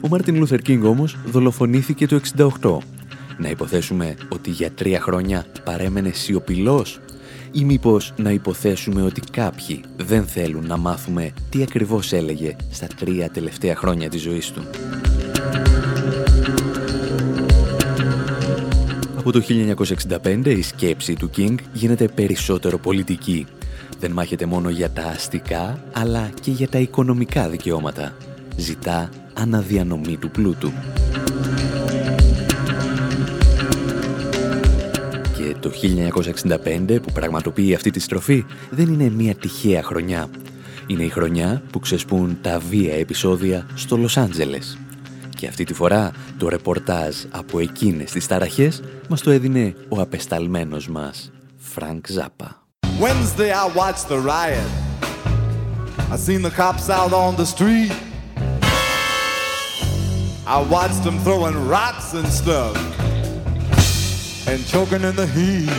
Ο 0.00 0.08
Μάρτιν 0.08 0.36
Λούθερ 0.36 0.60
Κίνγκ 0.60 0.84
όμως 0.84 1.16
δολοφονήθηκε 1.26 2.06
το 2.06 2.20
68. 2.60 2.78
Να 3.38 3.48
υποθέσουμε 3.48 4.14
ότι 4.28 4.50
για 4.50 4.70
τρία 4.70 5.00
χρόνια 5.00 5.44
παρέμενε 5.64 6.10
σιωπηλός 6.10 7.00
ή 7.52 7.64
μήπως 7.64 8.14
να 8.16 8.30
υποθέσουμε 8.30 9.02
ότι 9.02 9.20
κάποιοι 9.30 9.84
δεν 9.96 10.26
θέλουν 10.26 10.66
να 10.66 10.76
μάθουμε 10.76 11.32
τι 11.50 11.62
ακριβώς 11.62 12.12
έλεγε 12.12 12.56
στα 12.70 12.86
τρία 12.86 13.30
τελευταία 13.30 13.76
χρόνια 13.76 14.08
της 14.08 14.22
ζωής 14.22 14.50
του. 14.50 14.62
Από 19.28 19.40
το 19.40 19.46
1965 20.24 20.46
η 20.46 20.62
σκέψη 20.62 21.14
του 21.14 21.30
King 21.36 21.54
γίνεται 21.72 22.08
περισσότερο 22.08 22.78
πολιτική. 22.78 23.46
Δεν 23.98 24.10
μάχεται 24.10 24.46
μόνο 24.46 24.70
για 24.70 24.90
τα 24.90 25.02
αστικά, 25.02 25.84
αλλά 25.92 26.30
και 26.40 26.50
για 26.50 26.68
τα 26.68 26.78
οικονομικά 26.78 27.48
δικαιώματα. 27.48 28.16
Ζητά 28.56 29.08
αναδιανομή 29.34 30.16
του 30.16 30.30
πλούτου. 30.30 30.72
Και 35.36 35.54
το 35.60 35.70
1965 36.86 36.98
που 37.02 37.12
πραγματοποιεί 37.12 37.74
αυτή 37.74 37.90
τη 37.90 38.00
στροφή 38.00 38.44
δεν 38.70 38.92
είναι 38.92 39.10
μια 39.10 39.34
τυχαία 39.34 39.82
χρονιά. 39.82 40.28
Είναι 40.86 41.02
η 41.02 41.08
χρονιά 41.08 41.62
που 41.72 41.78
ξεσπούν 41.78 42.38
τα 42.42 42.58
βία 42.58 42.94
επεισόδια 42.94 43.66
στο 43.74 43.96
Λος 43.96 44.16
Άντζελες 44.16 44.78
και 45.38 45.46
αυτή 45.46 45.64
τη 45.64 45.74
φορά 45.74 46.12
το 46.38 46.48
ρεπορτάζ 46.48 47.16
από 47.30 47.58
εκείνες 47.58 48.10
τις 48.10 48.26
ταραχές 48.26 48.82
μας 49.08 49.20
το 49.20 49.30
έδινε 49.30 49.74
ο 49.88 50.00
απεσταλμένος 50.00 50.88
μας, 50.88 51.30
Φρανκ 51.56 52.06
Ζάπα. 52.08 52.62
Wednesday 53.00 53.50
I 53.62 53.66
watched 53.80 54.06
the 54.08 54.20
riot. 54.32 54.70
I 56.12 56.16
seen 56.26 56.42
the 56.42 56.54
cops 56.60 56.86
out 56.98 57.12
on 57.12 57.36
the 57.36 57.46
street. 57.54 57.92
I 60.56 60.58
watched 60.74 61.02
them 61.06 61.18
throwing 61.26 61.56
rocks 61.76 62.08
and 62.18 62.28
stuff 62.40 62.74
and 64.50 64.58
choking 64.72 65.02
in 65.08 65.14
the 65.22 65.28
heat. 65.36 65.70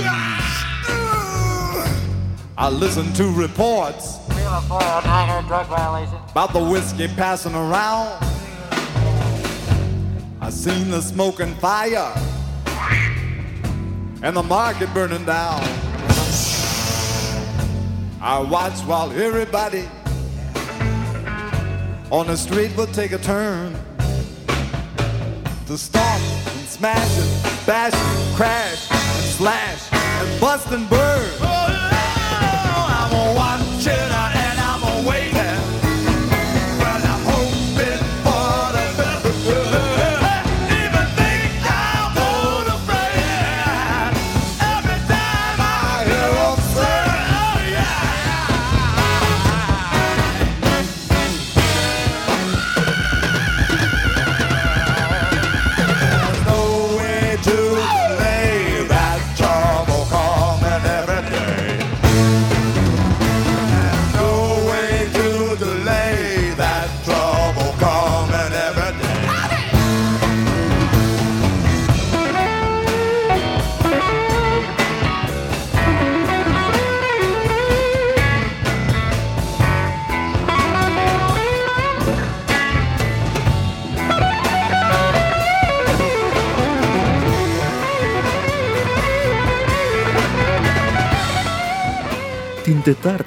I 2.65 2.67
listened 2.83 3.11
to 3.19 3.25
reports 3.45 4.05
about 6.33 6.51
the 6.57 6.63
whiskey 6.71 7.07
passing 7.21 7.55
around. 7.65 8.28
I 10.49 10.51
seen 10.51 10.89
the 10.89 10.99
smoke 10.99 11.41
and 11.41 11.55
fire 11.59 12.11
and 14.23 14.35
the 14.35 14.41
market 14.41 14.91
burning 14.95 15.23
down. 15.23 15.61
I 18.19 18.39
watched 18.49 18.83
while 18.87 19.11
everybody 19.11 19.87
on 22.09 22.25
the 22.25 22.35
street 22.35 22.75
would 22.77 22.91
take 22.95 23.11
a 23.11 23.19
turn 23.19 23.75
to 25.67 25.77
stomp 25.77 26.23
and 26.23 26.67
smash 26.67 27.19
and 27.19 27.67
bash 27.67 27.93
and 27.93 28.35
crash 28.35 28.91
and 28.91 29.25
slash 29.37 29.93
and 29.93 30.41
bust 30.41 30.71
and 30.71 30.89
burn. 30.89 31.48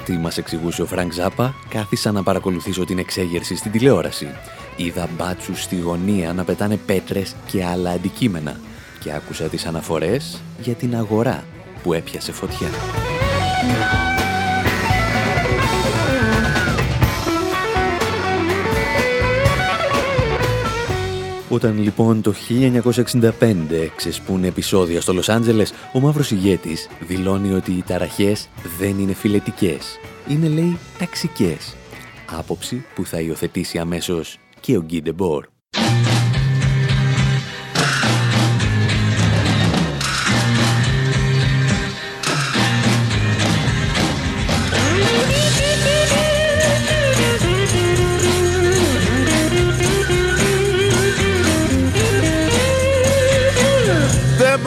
Την 0.05 0.15
Τετάρτη, 0.15 0.25
μας 0.25 0.39
εξηγούσε 0.39 0.83
ο 0.83 0.87
Φρανκ 0.87 1.13
Ζάπα, 1.13 1.55
κάθισα 1.69 2.13
να 2.13 2.23
παρακολουθήσω 2.23 2.85
την 2.85 2.99
εξέγερση 2.99 3.57
στην 3.57 3.71
τηλεόραση. 3.71 4.29
Είδα 4.77 5.09
μπάτσους 5.17 5.63
στη 5.63 5.77
γωνία 5.77 6.33
να 6.33 6.45
πετάνε 6.45 6.77
πέτρες 6.77 7.35
και 7.47 7.65
άλλα 7.65 7.91
αντικείμενα 7.91 8.61
και 9.01 9.13
άκουσα 9.13 9.45
τις 9.45 9.67
αναφορές 9.67 10.43
για 10.61 10.75
την 10.75 10.97
αγορά 10.97 11.45
που 11.83 11.93
έπιασε 11.93 12.33
φωτιά. 12.33 12.69
Όταν 21.53 21.83
λοιπόν 21.83 22.23
το 22.23 22.35
1965 22.49 23.31
ξεσπούν 23.97 24.45
επεισόδια 24.45 25.01
στο 25.01 25.13
Λος 25.13 25.29
Άντζελες, 25.29 25.73
ο 25.93 26.01
μαύρος 26.01 26.31
ηγέτης 26.31 26.89
δηλώνει 27.01 27.53
ότι 27.53 27.73
οι 27.73 27.83
ταραχές 27.83 28.49
δεν 28.79 28.99
είναι 28.99 29.13
φιλετικές. 29.13 29.99
Είναι, 30.29 30.49
λέει, 30.49 30.79
ταξικές. 30.99 31.77
Άποψη 32.39 32.85
που 32.95 33.07
θα 33.07 33.21
υιοθετήσει 33.21 33.79
αμέσως 33.79 34.39
και 34.61 34.77
ο 34.77 34.83
Γκίντε 34.83 35.13
Μπορ. 35.13 35.52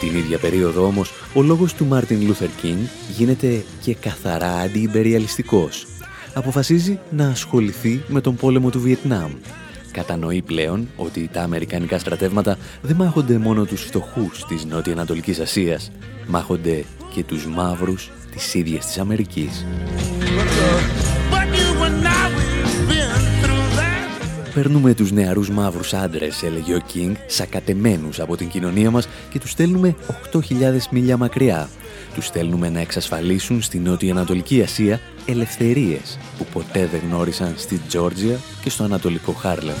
Την 0.00 0.16
ίδια 0.16 0.38
περίοδο 0.38 0.86
όμως, 0.86 1.12
ο 1.34 1.42
λόγος 1.42 1.74
του 1.74 1.86
Μάρτιν 1.86 2.26
Λούθερ 2.26 2.48
Κίνγκ 2.60 2.86
γίνεται 3.16 3.64
και 3.80 3.94
καθαρά 3.94 4.54
αντιυμπεριαλιστικός. 4.54 5.86
Αποφασίζει 6.34 6.98
να 7.10 7.28
ασχοληθεί 7.28 8.02
με 8.08 8.20
τον 8.20 8.36
πόλεμο 8.36 8.70
του 8.70 8.80
Βιετνάμ 8.80 9.32
Κατανοεί 9.94 10.42
πλέον 10.42 10.88
ότι 10.96 11.28
τα 11.32 11.42
αμερικανικά 11.42 11.98
στρατεύματα 11.98 12.58
δεν 12.82 12.96
μάχονται 12.96 13.38
μόνο 13.38 13.64
τους 13.64 13.82
φτωχούς 13.82 14.44
της 14.46 14.64
Νότια-Ανατολικής 14.64 15.40
Ασίας, 15.40 15.92
μάχονται 16.26 16.84
και 17.14 17.24
τους 17.24 17.46
μαύρους 17.46 18.10
της 18.30 18.54
ίδιας 18.54 18.86
της 18.86 18.98
Αμερικής. 18.98 19.66
Παίρνουμε 24.54 24.94
τους 24.94 25.12
νεαρούς 25.12 25.50
μαύρους 25.50 25.94
άντρες, 25.94 26.42
έλεγε 26.42 26.74
ο 26.74 26.80
Κίνγκ, 26.86 27.14
σακατεμένους 27.26 28.20
από 28.20 28.36
την 28.36 28.48
κοινωνία 28.48 28.90
μας 28.90 29.08
και 29.30 29.38
τους 29.38 29.50
στέλνουμε 29.50 29.94
8.000 30.32 30.88
μίλια 30.90 31.16
μακριά. 31.16 31.68
Τους 32.14 32.26
στέλνουμε 32.26 32.68
να 32.68 32.80
εξασφαλίσουν 32.80 33.62
στη 33.62 33.78
Νότια 33.78 34.12
Ανατολική 34.12 34.62
Ασία 34.62 35.00
ελευθερίες 35.26 36.18
που 36.38 36.46
ποτέ 36.52 36.86
δεν 36.86 37.00
γνώρισαν 37.08 37.54
στη 37.56 37.78
Τζόρτζια 37.78 38.40
και 38.62 38.70
στο 38.70 38.84
Ανατολικό 38.84 39.32
Χάρλεμ. 39.32 39.76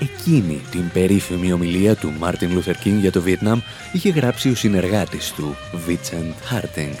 Εκείνη 0.00 0.60
την 0.70 0.90
περίφημη 0.92 1.52
ομιλία 1.52 1.94
του 1.96 2.12
Μάρτιν 2.18 2.52
Λούθερ 2.52 2.76
Κίνγκ 2.76 3.00
για 3.00 3.12
το 3.12 3.20
Βιετνάμ 3.22 3.60
είχε 3.92 4.10
γράψει 4.10 4.50
ο 4.50 4.54
συνεργάτης 4.54 5.32
του, 5.32 5.54
Βίνσεντ 5.86 6.32
Χάρντινγκ. 6.42 6.94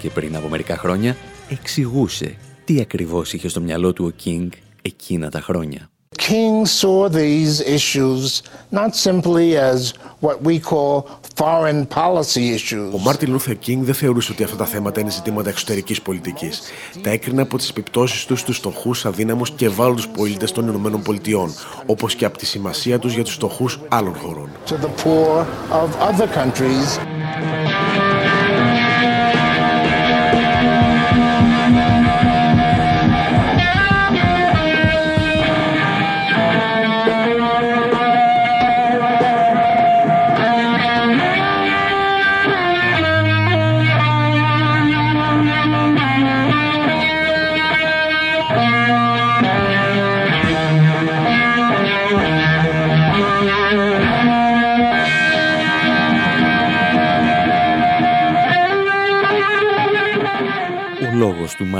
Και 0.00 0.10
πριν 0.10 0.36
από 0.36 0.48
μερικά 0.48 0.76
χρόνια 0.76 1.16
εξηγούσε 1.48 2.36
τι 2.64 2.80
ακριβώς 2.80 3.32
είχε 3.32 3.48
στο 3.48 3.60
μυαλό 3.60 3.92
του 3.92 4.04
ο 4.04 4.10
Κίνγκ 4.10 4.50
εκείνα 4.82 5.30
τα 5.30 5.40
χρόνια. 5.40 5.91
King 6.16 6.66
saw 6.66 7.08
these 7.08 7.60
issues 7.60 8.42
not 8.70 8.94
simply 8.94 9.56
as 9.56 9.92
what 10.20 10.42
we 10.42 10.58
call 10.60 11.08
foreign 11.36 11.86
policy 11.86 12.54
issues. 12.54 12.92
Ο 12.94 12.98
Μάρτιν 12.98 13.30
Λούθερ 13.30 13.58
Κίνγκ 13.58 13.84
δεν 13.84 13.94
θεωρούσε 13.94 14.32
ότι 14.32 14.42
αυτά 14.42 14.56
τα 14.56 14.64
θέματα 14.64 15.00
είναι 15.00 15.10
ζητήματα 15.10 15.48
εξωτερικής 15.48 16.02
πολιτικής. 16.02 16.62
Τα 17.02 17.10
έκρινε 17.10 17.42
από 17.42 17.56
τις 17.56 17.68
επιπτώσεις 17.68 18.24
τους 18.24 18.40
στους 18.40 18.56
φτωχούς, 18.56 19.06
αδύναμους 19.06 19.50
και 19.50 19.64
ευάλωτους 19.64 20.08
πολίτες 20.08 20.52
των 20.52 20.68
Ηνωμένων 20.68 21.02
Πολιτειών, 21.02 21.54
όπως 21.86 22.14
και 22.14 22.24
από 22.24 22.38
τη 22.38 22.46
σημασία 22.46 22.98
τους 22.98 23.14
για 23.14 23.24
τους 23.24 23.34
φτωχούς 23.34 23.80
άλλων 23.88 24.14
χωρών. 24.14 24.48
To 24.66 24.72
the 24.72 25.04
poor 25.04 25.46
of 25.82 25.88
other 26.08 26.28
countries. 26.28 26.98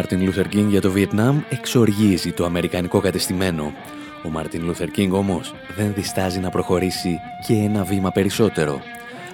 Μάρτιν 0.02 0.24
Λούθερ 0.24 0.48
Κίνγκ 0.48 0.70
για 0.70 0.80
το 0.80 0.90
Βιετνάμ 0.90 1.40
εξοργίζει 1.48 2.32
το 2.32 2.44
αμερικανικό 2.44 3.00
κατεστημένο. 3.00 3.72
Ο 4.24 4.28
Μάρτιν 4.28 4.64
Λούθερ 4.64 4.88
Κίνγκ 4.88 5.12
όμως 5.12 5.54
δεν 5.76 5.94
διστάζει 5.94 6.38
να 6.38 6.50
προχωρήσει 6.50 7.18
και 7.46 7.54
ένα 7.54 7.84
βήμα 7.84 8.10
περισσότερο. 8.10 8.80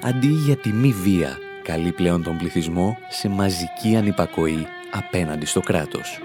Αντί 0.02 0.26
για 0.26 0.56
τη 0.56 0.72
μη 0.72 0.92
βία, 0.92 1.36
καλεί 1.62 1.92
πλέον 1.92 2.22
τον 2.22 2.36
πληθυσμό 2.36 2.98
σε 3.08 3.28
μαζική 3.28 3.96
ανυπακοή 3.96 4.66
απέναντι 4.90 5.46
στο 5.46 5.60
κράτος. 5.60 6.18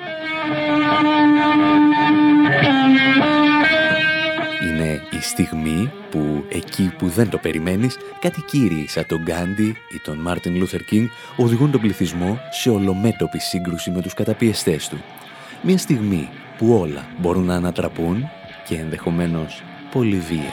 Είναι 4.63 5.01
η 5.11 5.21
στιγμή 5.21 5.91
που 6.13 6.43
εκεί 6.49 6.93
που 6.97 7.07
δεν 7.07 7.29
το 7.29 7.37
περιμένεις, 7.37 7.97
κάτι 8.19 8.41
κύριοι 8.41 8.85
σαν 8.87 9.05
τον 9.07 9.21
Γκάντι 9.21 9.67
ή 9.67 9.99
τον 10.03 10.17
Μάρτιν 10.17 10.55
Λούθερ 10.55 10.83
Κίνγκ 10.83 11.07
οδηγούν 11.35 11.71
τον 11.71 11.81
πληθυσμό 11.81 12.39
σε 12.51 12.69
ολομέτωπη 12.69 13.39
σύγκρουση 13.39 13.91
με 13.91 14.01
τους 14.01 14.13
καταπιεστές 14.13 14.87
του. 14.87 14.97
Μια 15.61 15.77
στιγμή 15.77 16.29
που 16.57 16.73
όλα 16.73 17.05
μπορούν 17.19 17.45
να 17.45 17.55
ανατραπούν 17.55 18.29
και 18.67 18.75
ενδεχομένως 18.75 19.63
πολύ 19.91 20.17
βία. 20.17 20.51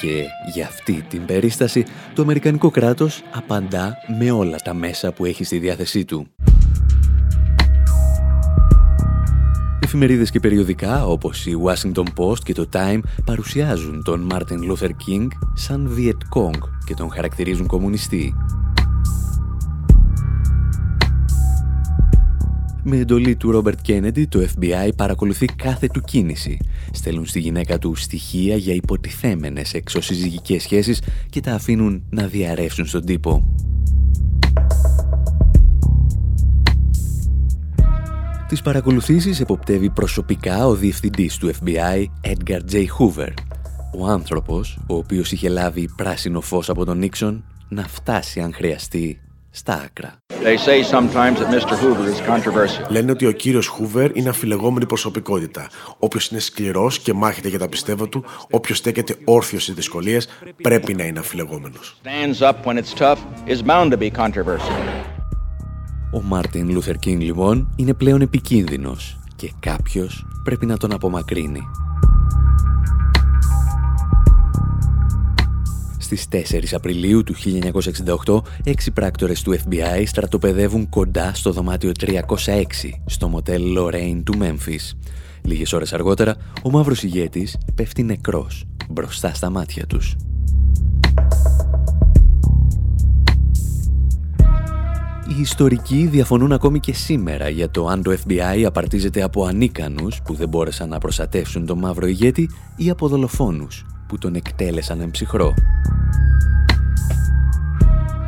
Και 0.00 0.24
για 0.52 0.66
αυτή 0.66 1.04
την 1.08 1.24
περίσταση 1.24 1.84
το 2.14 2.22
Αμερικανικό 2.22 2.70
κράτος 2.70 3.22
απαντά 3.32 3.96
με 4.18 4.30
όλα 4.30 4.56
τα 4.56 4.74
μέσα 4.74 5.12
που 5.12 5.24
έχει 5.24 5.44
στη 5.44 5.58
διάθεσή 5.58 6.04
του. 6.04 6.26
Εφημερίδες 9.94 10.30
και 10.30 10.40
περιοδικά 10.40 11.06
όπως 11.06 11.46
η 11.46 11.52
Washington 11.64 12.04
Post 12.16 12.38
και 12.38 12.52
το 12.52 12.68
Time 12.72 13.00
παρουσιάζουν 13.24 14.02
τον 14.04 14.28
Martin 14.32 14.70
Luther 14.70 14.88
King 14.88 15.28
σαν 15.54 15.96
Viet 15.96 16.38
Cong 16.38 16.58
και 16.86 16.94
τον 16.94 17.10
χαρακτηρίζουν 17.10 17.66
κομμουνιστή. 17.66 18.34
Με 22.82 22.96
εντολή 22.96 23.36
του 23.36 23.50
Ρόμπερτ 23.50 23.78
Κέννεντι, 23.82 24.24
το 24.24 24.46
FBI 24.56 24.88
παρακολουθεί 24.96 25.46
κάθε 25.46 25.86
του 25.86 26.00
κίνηση. 26.00 26.58
Στέλνουν 26.92 27.26
στη 27.26 27.40
γυναίκα 27.40 27.78
του 27.78 27.94
στοιχεία 27.94 28.56
για 28.56 28.74
υποτιθέμενες 28.74 29.74
εξωσυζυγικές 29.74 30.62
σχέσεις 30.62 31.02
και 31.30 31.40
τα 31.40 31.54
αφήνουν 31.54 32.02
να 32.10 32.26
διαρρεύσουν 32.26 32.86
στον 32.86 33.04
τύπο. 33.04 33.54
Τις 38.48 38.62
παρακολουθήσεις 38.62 39.40
εποπτεύει 39.40 39.90
προσωπικά 39.90 40.66
ο 40.66 40.74
διευθυντής 40.74 41.36
του 41.36 41.50
FBI, 41.54 42.04
Edgar 42.24 42.60
J. 42.72 42.74
Hoover. 42.74 43.32
Ο 43.98 44.06
άνθρωπος, 44.06 44.78
ο 44.86 44.94
οποίος 44.94 45.32
είχε 45.32 45.48
λάβει 45.48 45.88
πράσινο 45.96 46.40
φως 46.40 46.68
από 46.68 46.84
τον 46.84 46.98
Νίξον, 46.98 47.44
να 47.68 47.82
φτάσει 47.82 48.40
αν 48.40 48.54
χρειαστεί 48.54 49.20
στα 49.50 49.82
άκρα. 49.84 50.16
Λένε 52.88 53.10
ότι 53.10 53.26
ο 53.26 53.32
κύριος 53.32 53.66
Χούβερ 53.66 54.16
είναι 54.16 54.28
αμφιλεγόμενη 54.28 54.86
προσωπικότητα. 54.86 55.68
Όποιος 55.98 56.28
είναι 56.28 56.40
σκληρός 56.40 56.98
και 56.98 57.12
μάχεται 57.12 57.48
για 57.48 57.58
τα 57.58 57.68
πιστεύω 57.68 58.08
του, 58.08 58.24
όποιος 58.50 58.78
στέκεται 58.78 59.16
όρθιος 59.24 59.62
στις 59.62 59.74
δυσκολίες, 59.74 60.28
πρέπει 60.62 60.94
να 60.94 61.04
είναι 61.04 61.18
αμφιλεγόμενος. 61.18 61.96
Ο 66.14 66.22
Μάρτιν 66.22 66.70
Λούθερ 66.70 66.96
Κίνγκ 66.96 67.20
λοιπόν 67.20 67.68
είναι 67.76 67.94
πλέον 67.94 68.20
επικίνδυνος 68.20 69.18
και 69.36 69.52
κάποιος 69.60 70.26
πρέπει 70.44 70.66
να 70.66 70.76
τον 70.76 70.92
απομακρύνει. 70.92 71.60
Στις 75.98 76.28
4 76.32 76.36
Απριλίου 76.72 77.22
του 77.24 77.34
1968, 78.24 78.40
έξι 78.64 78.90
πράκτορες 78.90 79.42
του 79.42 79.58
FBI 79.58 80.02
στρατοπεδεύουν 80.06 80.88
κοντά 80.88 81.34
στο 81.34 81.52
δωμάτιο 81.52 81.92
306, 82.00 82.20
στο 83.06 83.28
μοτέλ 83.28 83.62
Lorraine 83.78 84.20
του 84.24 84.36
Μέμφις. 84.36 84.96
Λίγες 85.42 85.72
ώρες 85.72 85.92
αργότερα, 85.92 86.36
ο 86.62 86.70
μαύρος 86.70 87.02
ηγέτης 87.02 87.58
πέφτει 87.74 88.02
νεκρός 88.02 88.64
μπροστά 88.88 89.34
στα 89.34 89.50
μάτια 89.50 89.86
τους. 89.86 90.16
Οι 95.28 95.40
ιστορικοί 95.40 96.06
διαφωνούν 96.06 96.52
ακόμη 96.52 96.80
και 96.80 96.92
σήμερα 96.92 97.48
για 97.48 97.70
το 97.70 97.86
αν 97.86 98.02
το 98.02 98.16
FBI 98.24 98.62
απαρτίζεται 98.66 99.22
από 99.22 99.44
ανίκανους 99.44 100.22
που 100.22 100.34
δεν 100.34 100.48
μπόρεσαν 100.48 100.88
να 100.88 100.98
προστατεύσουν 100.98 101.66
τον 101.66 101.78
μαύρο 101.78 102.06
ηγέτη 102.06 102.50
ή 102.76 102.90
από 102.90 103.08
δολοφόνους 103.08 103.86
που 104.06 104.18
τον 104.18 104.34
εκτέλεσαν 104.34 105.00
εμψυχρό. 105.00 105.54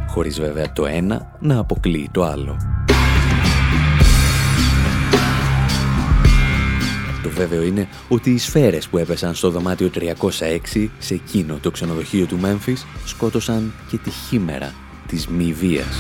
Χωρίς 0.09 0.41
βέβαια 0.41 0.73
το 0.73 0.87
ένα 0.87 1.37
να 1.41 1.59
αποκλείει 1.59 2.09
το 2.13 2.25
άλλο. 2.25 2.57
Το 7.23 7.31
βέβαιο 7.31 7.63
είναι 7.63 7.89
ότι 8.09 8.31
οι 8.31 8.39
σφαίρες 8.39 8.89
που 8.89 8.99
έπεσαν 8.99 9.35
στο 9.35 9.51
δωμάτιο 9.51 9.91
306 9.95 10.89
σε 10.99 11.15
εκείνο 11.15 11.59
το 11.61 11.71
ξενοδοχείο 11.71 12.27
του 12.27 12.39
Μέμφις 12.39 12.87
σκότωσαν 13.05 13.73
και 13.91 13.97
τη 13.97 14.11
χήμερα 14.11 14.73
της 15.07 15.27
μη 15.27 15.53
βίας. 15.53 15.97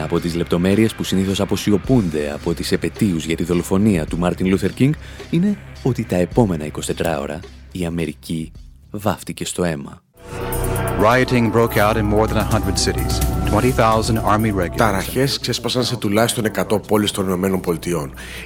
Μία 0.00 0.08
από 0.08 0.20
τις 0.20 0.34
λεπτομέρειες 0.34 0.94
που 0.94 1.04
συνήθως 1.04 1.40
αποσιωπούνται 1.40 2.32
από 2.32 2.54
τις 2.54 2.72
επετείους 2.72 3.24
για 3.24 3.36
τη 3.36 3.44
δολοφονία 3.44 4.06
του 4.06 4.18
Μάρτιν 4.18 4.46
Λούθερ 4.46 4.72
Κίνγκ 4.72 4.94
είναι 5.30 5.58
ότι 5.82 6.04
τα 6.04 6.16
επόμενα 6.16 6.64
24ωρα 6.64 7.40
η 7.72 7.84
Αμερική 7.84 8.52
βάφτηκε 8.90 9.44
στο 9.44 9.64
αίμα. 9.64 10.02
Rioting 11.00 11.52
broke 11.52 11.76
out 11.76 11.96
in 11.96 12.06
more 12.14 12.26
than 12.26 12.36
100 12.36 12.78
cities. 12.86 13.29
Ταραχές 14.76 15.38
ξέσπασαν 15.38 15.84
σε 15.84 15.96
τουλάχιστον 15.96 16.44
100 16.70 16.82
πόλεις 16.86 17.10
των 17.10 17.44
ΗΠΑ. 17.44 17.78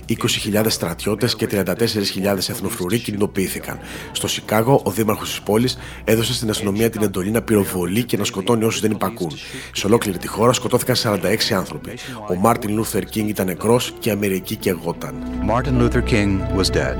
20.000 0.08 0.66
στρατιώτες 0.68 1.36
και 1.36 1.48
34.000 1.50 2.36
εθνοφρουροί 2.36 2.98
κινητοποιήθηκαν. 2.98 3.78
Στο 4.12 4.28
Σικάγο, 4.28 4.80
ο 4.84 4.90
δήμαρχος 4.90 5.28
της 5.28 5.40
πόλης 5.40 5.78
έδωσε 6.04 6.34
στην 6.34 6.50
αστυνομία 6.50 6.90
την 6.90 7.02
εντολή 7.02 7.30
να 7.30 7.42
πυροβολεί 7.42 8.04
και 8.04 8.16
να 8.16 8.24
σκοτώνει 8.24 8.64
όσους 8.64 8.80
δεν 8.80 8.90
υπακούν. 8.90 9.30
Σε 9.72 9.86
ολόκληρη 9.86 10.18
τη 10.18 10.26
χώρα 10.26 10.52
σκοτώθηκαν 10.52 10.96
46 10.96 11.54
άνθρωποι. 11.56 11.98
Ο 12.30 12.34
Μάρτιν 12.34 12.74
Λούθερ 12.74 13.04
Κίνγκ 13.04 13.28
ήταν 13.28 13.46
νεκρός 13.46 13.94
και 13.98 14.08
η 14.08 14.12
Αμερική 14.12 14.56
καιγόταν. 14.56 15.14
Martin 15.48 15.82
Luther 15.82 16.02
King 16.10 16.56
was 16.56 16.70
dead. 16.70 16.96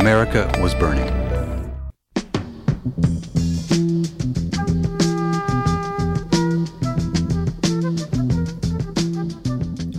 America 0.00 0.42
was 0.62 0.74
burning. 0.80 1.33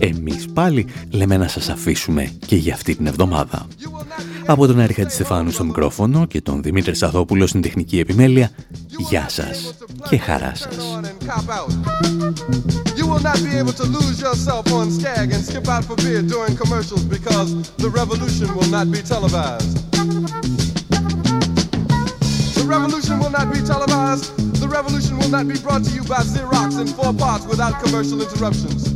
Εμείς 0.06 0.46
πάλι 0.52 0.86
λέμε 1.10 1.36
να 1.36 1.48
σας 1.48 1.68
αφήσουμε 1.68 2.32
και 2.46 2.56
για 2.56 2.74
αυτή 2.74 2.94
την 2.94 3.06
εβδομάδα. 3.06 3.66
Από 4.46 4.66
τον 4.66 4.80
Άρη 4.80 5.06
Χατζηστεφάνου 5.08 5.50
στο 5.50 5.64
μικρόφωνο 5.64 6.26
και 6.26 6.40
τον 6.40 6.62
Δημήτρη 6.62 6.94
Σαδόπουλο 6.94 7.46
στην 7.46 7.60
τεχνική 7.62 7.98
επιμέλεια, 7.98 8.50
γεια 9.08 9.26
σας 9.28 9.74
και 10.08 10.18
χαρά 10.18 10.52
σας. 10.54 11.00
You 12.98 13.06
will 13.10 13.24
not 13.30 13.38
be 13.48 13.52
able 13.60 13.76
to 13.82 13.86
lose 13.96 14.16
yourself 14.26 14.64
on 14.78 14.86
Skag 14.96 15.26
and 15.34 15.42
skip 15.48 15.66
out 15.74 15.84
for 15.88 15.96
beer 16.04 16.22
during 16.34 16.54
commercials 16.62 17.04
because 17.16 17.48
the 17.84 17.90
revolution 18.00 18.48
will 18.56 18.70
not 18.76 18.86
be 18.94 19.00
televised. 19.12 19.72
The 22.58 22.64
revolution 22.76 23.14
will 23.22 23.34
not 23.38 23.48
be 23.56 23.60
televised. 23.72 24.24
The 24.62 24.68
revolution 24.78 25.14
will 25.20 25.32
not 25.36 25.46
be 25.52 25.58
brought 25.64 25.82
to 25.88 25.92
you 25.96 26.04
by 26.14 26.20
Xerox 26.32 26.68
in 26.82 26.88
four 26.98 27.12
parts 27.24 27.44
without 27.52 27.74
commercial 27.84 28.18
interruptions. 28.26 28.95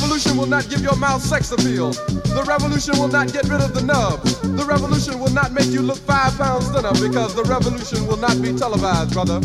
Revolution 0.00 0.36
will 0.38 0.46
not 0.46 0.66
give 0.70 0.80
your 0.80 0.96
mouth 0.96 1.20
sex 1.20 1.52
appeal. 1.52 1.92
The 1.92 2.42
revolution 2.48 2.96
will 2.98 3.12
not 3.12 3.32
get 3.34 3.44
rid 3.52 3.60
of 3.60 3.74
the 3.74 3.82
nub. 3.84 4.24
The 4.56 4.64
revolution 4.64 5.20
will 5.20 5.32
not 5.36 5.52
make 5.52 5.68
you 5.68 5.82
look 5.82 5.98
five 5.98 6.32
pounds 6.38 6.72
thinner 6.72 6.96
because 6.96 7.36
the 7.36 7.44
revolution 7.44 8.06
will 8.06 8.16
not 8.16 8.40
be 8.40 8.56
televised, 8.56 9.12
brother. 9.12 9.44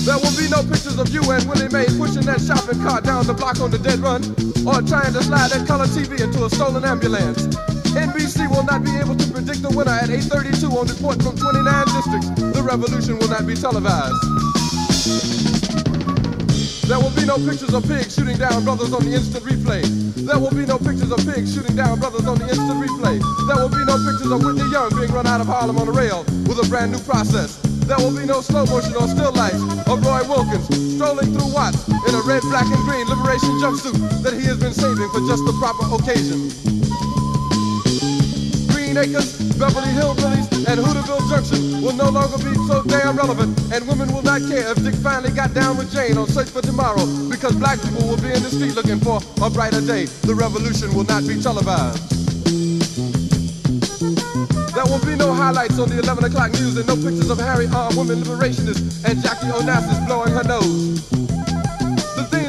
There 0.00 0.16
will 0.16 0.32
be 0.40 0.48
no 0.48 0.64
pictures 0.64 0.96
of 0.96 1.12
you 1.12 1.20
and 1.28 1.44
Willie 1.44 1.68
Mae 1.68 1.84
pushing 2.00 2.24
that 2.24 2.40
shopping 2.40 2.80
cart 2.80 3.04
down 3.04 3.26
the 3.28 3.34
block 3.36 3.60
on 3.60 3.70
the 3.70 3.78
dead 3.78 4.00
run 4.00 4.24
or 4.64 4.80
trying 4.80 5.12
to 5.12 5.20
slide 5.20 5.52
that 5.52 5.68
color 5.68 5.84
TV 5.92 6.16
into 6.16 6.46
a 6.46 6.48
stolen 6.48 6.84
ambulance. 6.88 7.44
NBC 7.92 8.48
will 8.48 8.64
not 8.64 8.80
be 8.80 8.96
able 8.96 9.14
to 9.14 9.26
predict 9.28 9.60
the 9.60 9.72
winner 9.76 9.92
at 9.92 10.08
8.32 10.08 10.72
on 10.72 10.88
report 10.88 11.20
from 11.20 11.36
29 11.36 11.84
districts. 11.92 12.28
The 12.56 12.64
revolution 12.64 13.20
will 13.20 13.28
not 13.28 13.44
be 13.44 13.60
televised. 13.60 15.35
There 16.86 17.00
will 17.00 17.10
be 17.10 17.26
no 17.26 17.34
pictures 17.34 17.74
of 17.74 17.82
pigs 17.82 18.14
shooting 18.14 18.38
down 18.38 18.62
brothers 18.62 18.92
on 18.92 19.02
the 19.02 19.12
instant 19.12 19.42
replay. 19.42 19.82
There 20.14 20.38
will 20.38 20.54
be 20.54 20.64
no 20.64 20.78
pictures 20.78 21.10
of 21.10 21.18
pigs 21.26 21.52
shooting 21.52 21.74
down 21.74 21.98
brothers 21.98 22.26
on 22.26 22.38
the 22.38 22.46
instant 22.46 22.78
replay. 22.78 23.18
There 23.50 23.58
will 23.58 23.74
be 23.74 23.82
no 23.82 23.98
pictures 24.06 24.30
of 24.30 24.38
Whitney 24.46 24.70
Young 24.70 24.94
being 24.94 25.10
run 25.10 25.26
out 25.26 25.40
of 25.40 25.48
Harlem 25.48 25.78
on 25.78 25.88
a 25.88 25.90
rail 25.90 26.22
with 26.46 26.62
a 26.62 26.66
brand 26.70 26.92
new 26.92 27.00
process. 27.00 27.58
There 27.90 27.98
will 27.98 28.14
be 28.14 28.24
no 28.24 28.40
slow 28.40 28.66
motion 28.66 28.94
or 28.94 29.08
still 29.08 29.32
life 29.32 29.58
of 29.90 29.98
Roy 30.06 30.22
Wilkins 30.30 30.66
strolling 30.94 31.34
through 31.34 31.52
Watts 31.52 31.88
in 31.90 32.14
a 32.14 32.22
red, 32.22 32.42
black, 32.54 32.70
and 32.70 32.82
green 32.86 33.10
liberation 33.10 33.50
jumpsuit 33.58 34.22
that 34.22 34.34
he 34.34 34.46
has 34.46 34.58
been 34.58 34.72
saving 34.72 35.10
for 35.10 35.26
just 35.26 35.42
the 35.42 35.54
proper 35.58 35.90
occasion. 35.90 36.75
Beverly 38.96 39.92
Hillbillies, 39.92 40.48
and 40.66 40.80
Hooterville 40.80 41.28
Junction 41.28 41.82
will 41.82 41.92
no 41.92 42.08
longer 42.08 42.38
be 42.38 42.54
so 42.66 42.82
damn 42.84 43.14
relevant, 43.14 43.52
and 43.70 43.86
women 43.86 44.10
will 44.10 44.22
not 44.22 44.40
care 44.48 44.72
if 44.72 44.82
Dick 44.82 44.94
finally 44.94 45.30
got 45.30 45.52
down 45.52 45.76
with 45.76 45.92
Jane 45.92 46.16
on 46.16 46.26
Search 46.26 46.48
for 46.48 46.62
Tomorrow, 46.62 47.04
because 47.28 47.54
black 47.56 47.78
people 47.82 48.08
will 48.08 48.16
be 48.16 48.32
in 48.32 48.42
the 48.42 48.48
street 48.48 48.74
looking 48.74 48.98
for 48.98 49.20
a 49.44 49.50
brighter 49.50 49.82
day. 49.82 50.06
The 50.24 50.34
revolution 50.34 50.94
will 50.94 51.04
not 51.04 51.28
be 51.28 51.38
televised. 51.42 52.08
There 54.72 54.86
will 54.86 55.04
be 55.04 55.14
no 55.14 55.30
highlights 55.34 55.78
on 55.78 55.90
the 55.90 55.98
11 55.98 56.24
o'clock 56.24 56.52
news 56.52 56.78
and 56.78 56.86
no 56.86 56.96
pictures 56.96 57.28
of 57.28 57.36
Harry 57.38 57.66
armed 57.66 57.98
women 57.98 58.22
liberationists 58.22 59.04
and 59.04 59.22
Jackie 59.22 59.52
Onassis 59.52 60.06
blowing 60.06 60.32
her 60.32 60.44
nose. 60.44 61.15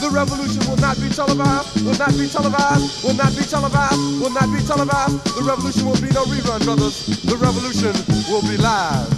The 0.00 0.10
revolution 0.10 0.68
will 0.68 0.76
not 0.76 1.00
be 1.00 1.08
televised, 1.08 1.84
will 1.84 1.96
not 1.96 2.12
be 2.18 2.28
televised, 2.28 3.04
will 3.04 3.14
not 3.14 3.34
be 3.34 3.42
televised, 3.42 4.20
will 4.20 4.30
not 4.30 4.52
be 4.52 4.60
televised. 4.60 5.24
The 5.36 5.42
revolution 5.42 5.86
will 5.86 6.00
be 6.00 6.10
no 6.12 6.24
rerun, 6.24 6.64
brothers. 6.64 7.06
The 7.24 7.36
revolution 7.36 7.94
will 8.28 8.42
be 8.42 8.56
live. 8.58 9.16